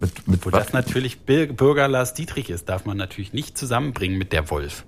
[0.00, 0.64] Mit, mit Wo was?
[0.64, 4.84] das natürlich Bürger Lars Dietrich ist, darf man natürlich nicht zusammenbringen mit der Wolf.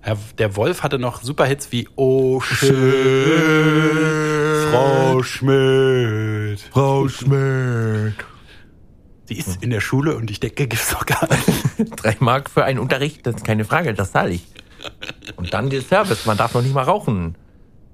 [0.00, 2.72] Herr, der Wolf hatte noch Superhits wie Oh schön,
[4.70, 6.60] Frau Schmidt.
[6.70, 8.14] Frau Schmidt.
[9.34, 11.96] Sie ist in der Schule und ich denke, gibt's doch gar nicht.
[12.02, 14.46] Drei Mark für einen Unterricht, das ist keine Frage, das zahle ich.
[15.36, 17.36] Und dann der Service, man darf noch nicht mal rauchen.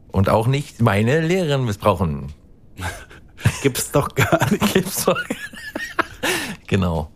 [0.08, 2.32] Und auch nicht meine Lehrerin missbrauchen.
[3.62, 4.74] Gibt's doch gar nicht.
[4.74, 5.18] Gibt's doch.
[6.66, 7.10] genau.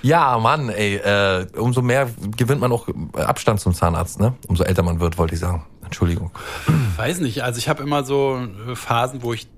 [0.00, 4.34] Ja, Mann, ey, äh, umso mehr gewinnt man auch Abstand zum Zahnarzt, ne?
[4.46, 5.66] Umso älter man wird, wollte ich sagen.
[5.84, 6.30] Entschuldigung.
[6.96, 8.40] Weiß nicht, also ich habe immer so
[8.74, 9.48] Phasen, wo ich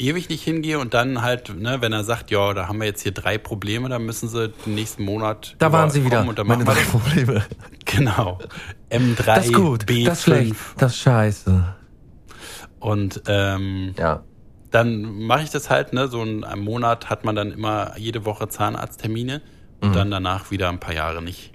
[0.00, 3.02] ewig nicht hingehe und dann halt, ne, wenn er sagt, ja, da haben wir jetzt
[3.02, 6.26] hier drei Probleme, dann müssen sie den nächsten Monat Da waren sie wieder.
[6.26, 7.44] und dann Meine drei Probleme.
[7.86, 8.38] Genau.
[8.90, 11.64] M3, Das ist gut, B5 das ist schlecht, das ist scheiße.
[12.78, 14.22] und ähm, Ja.
[14.70, 18.24] dann mache ich das halt, ne, so ein, ein Monat hat man dann immer jede
[18.24, 19.42] Woche Zahnarzttermine
[19.80, 19.94] und Mhm.
[19.94, 21.52] dann danach wieder ein paar Jahre nicht.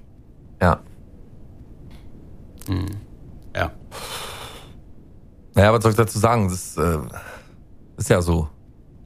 [0.62, 0.82] Ja.
[3.56, 3.72] Ja.
[5.54, 6.50] Naja, was soll ich dazu sagen?
[6.50, 6.98] Das äh,
[7.98, 8.50] ist ja so.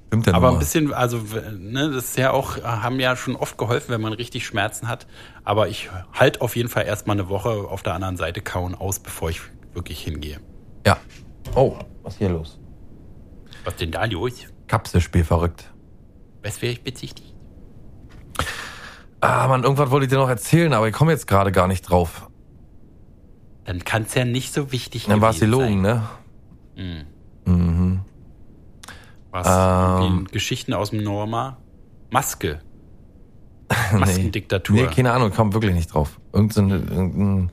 [0.07, 1.21] Stimmt ja Aber ein bisschen, also
[1.57, 5.05] ne, das ist ja auch, haben ja schon oft geholfen, wenn man richtig Schmerzen hat.
[5.43, 8.99] Aber ich halt auf jeden Fall erstmal eine Woche auf der anderen Seite kauen aus,
[8.99, 9.41] bevor ich
[9.73, 10.39] wirklich hingehe.
[10.85, 10.97] Ja.
[11.55, 12.59] Oh, was ist hier los?
[13.63, 14.47] Was denn da los?
[14.67, 15.71] Kapselspiel verrückt.
[16.41, 17.35] Was wäre ich bezichtigt?
[19.21, 21.81] Ah, Mann, irgendwas wollte ich dir noch erzählen, aber ich komme jetzt gerade gar nicht
[21.83, 22.29] drauf.
[23.65, 26.09] Dann kann es ja nicht so wichtig Dann war es gelogen, ne?
[26.75, 27.05] Mhm.
[29.31, 29.47] Was?
[30.07, 30.27] Ähm.
[30.31, 31.57] Geschichten aus dem Norma?
[32.09, 32.59] Maske.
[33.93, 33.99] Nee.
[33.99, 34.75] Maskendiktatur.
[34.75, 36.19] Nee, keine Ahnung, komme wirklich nicht drauf.
[36.33, 37.51] Irgend so eine, irgendein,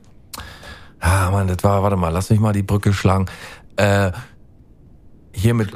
[0.99, 3.27] ah, Mann, das war, warte mal, lass mich mal die Brücke schlagen.
[3.75, 4.11] Äh,
[5.31, 5.71] hier mit,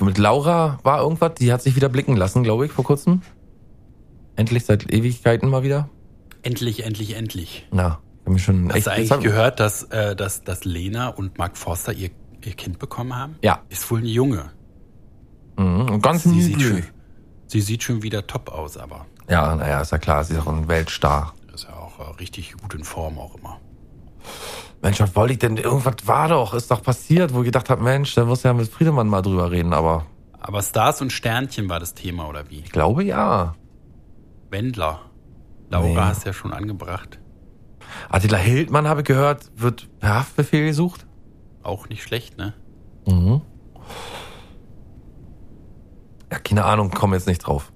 [0.00, 3.22] mit Laura war irgendwas, die hat sich wieder blicken lassen, glaube ich, vor kurzem.
[4.36, 5.88] Endlich seit Ewigkeiten mal wieder.
[6.42, 7.66] Endlich, endlich, endlich.
[7.70, 10.64] Na, ich hab mich schon Hast echt du eigentlich hab- gehört, dass, äh, dass, dass
[10.66, 12.10] Lena und Mark Forster ihr,
[12.44, 13.36] ihr Kind bekommen haben?
[13.42, 13.62] Ja.
[13.70, 14.50] Ist wohl ein Junge.
[15.60, 16.82] Mhm, ganz Sie sieht, schon,
[17.46, 20.46] sie sieht schon wieder top aus, aber Ja, naja, ist ja klar, sie ist auch
[20.52, 21.34] ein Weltstar.
[21.54, 23.58] ist ja auch äh, richtig gut in Form auch immer.
[24.82, 25.56] Mensch, was wollte ich denn?
[25.58, 28.68] Irgendwas war doch, ist doch passiert, wo ich gedacht habe, Mensch, da muss ja mit
[28.68, 30.06] Friedemann mal drüber reden, aber
[30.38, 32.60] Aber Stars und Sternchen war das Thema, oder wie?
[32.60, 33.54] ich glaube ja.
[34.50, 35.00] Wendler.
[35.68, 35.96] Laura Nee.
[35.96, 37.18] hast ja schon angebracht.
[38.08, 41.06] Attila Hildmann, habe ich gehört, wird per Haftbefehl gesucht.
[41.62, 42.54] Auch nicht schlecht, ne?
[43.06, 43.42] Mhm.
[46.30, 47.72] Ja, keine Ahnung, komm jetzt nicht drauf.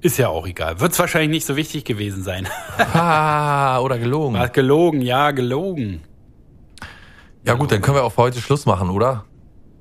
[0.00, 0.80] Ist ja auch egal.
[0.80, 2.48] Wird's wahrscheinlich nicht so wichtig gewesen sein.
[2.78, 4.34] Ah, oder gelogen.
[4.38, 6.00] War gelogen, ja, gelogen.
[7.44, 9.24] Ja gut, dann können wir auch für heute Schluss machen, oder?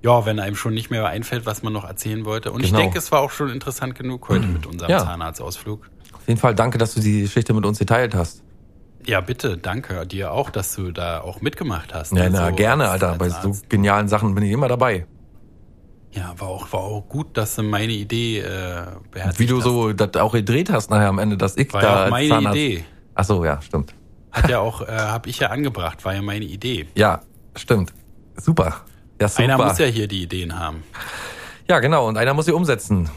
[0.02, 2.52] Ja, wenn einem schon nicht mehr einfällt, was man noch erzählen wollte.
[2.52, 2.80] Und ich Genau.
[2.82, 5.00] denke, es war auch schon interessant genug heute mit unserem Ja.
[5.00, 5.90] Zahnarztausflug.
[6.14, 8.44] Auf jeden Fall danke, dass du die Geschichte mit uns geteilt hast.
[9.06, 12.14] Ja, bitte, danke dir auch, dass du da auch mitgemacht hast.
[12.14, 13.18] Ja, na, Also, gerne, als- Alter.
[13.18, 15.06] Bei so genialen Sachen bin ich immer dabei.
[16.12, 19.64] Ja, war auch, war auch gut, dass du meine Idee äh, beherzigt Wie du hast.
[19.64, 22.12] so das auch gedreht hast nachher am Ende, dass ich War da ja auch als
[22.12, 22.86] meine Zahnarzt- Idee.
[23.16, 23.93] Ach so, ja, stimmt.
[24.32, 26.88] Hat ja auch, äh, habe ich ja angebracht, war ja meine Idee.
[26.95, 27.22] Ja,
[27.55, 27.93] stimmt.
[28.38, 28.82] Super.
[29.22, 29.43] Ja, super.
[29.43, 30.84] Einer muss ja hier die Ideen haben.
[31.70, 32.07] ja, genau.
[32.07, 33.10] Und einer muss sie umsetzen.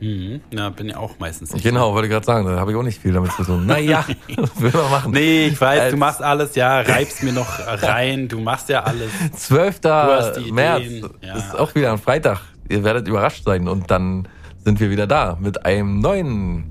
[0.00, 0.40] Mhm.
[0.52, 1.62] Na, bin ja auch meistens nicht.
[1.62, 2.46] Genau, wollte ich gerade sagen.
[2.46, 3.66] Da habe ich auch nicht viel damit zu tun.
[3.66, 4.04] Naja,
[4.58, 5.12] will man machen.
[5.12, 8.82] Nee, ich weiß, Als- du machst alles, ja, reibst mir noch rein, du machst ja
[8.82, 9.10] alles.
[9.36, 9.80] 12.
[9.84, 10.84] hast die März
[11.22, 11.36] ja.
[11.36, 12.40] ist auch wieder ein Freitag.
[12.68, 14.28] Ihr werdet überrascht sein und dann
[14.64, 16.64] sind wir wieder da mit einem neuen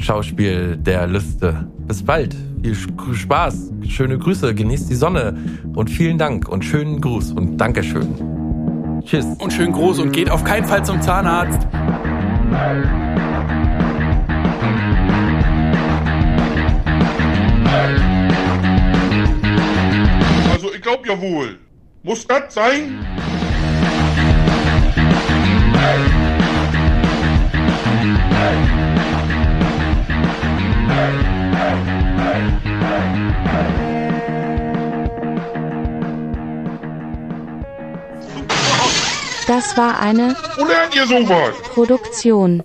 [0.00, 1.66] Schauspiel der Lüste.
[1.86, 2.34] Bis bald.
[2.62, 2.74] Viel
[3.14, 3.72] Spaß.
[3.88, 4.54] Schöne Grüße.
[4.54, 5.36] Genießt die Sonne
[5.74, 8.14] und vielen Dank und schönen Gruß und Dankeschön.
[9.04, 9.26] Tschüss.
[9.38, 11.66] Und schön groß und geht auf keinen Fall zum Zahnarzt.
[20.52, 21.58] Also ich glaub ja wohl.
[22.02, 23.04] Muss das sein?
[39.54, 40.34] Das war eine?
[41.68, 42.60] Produktion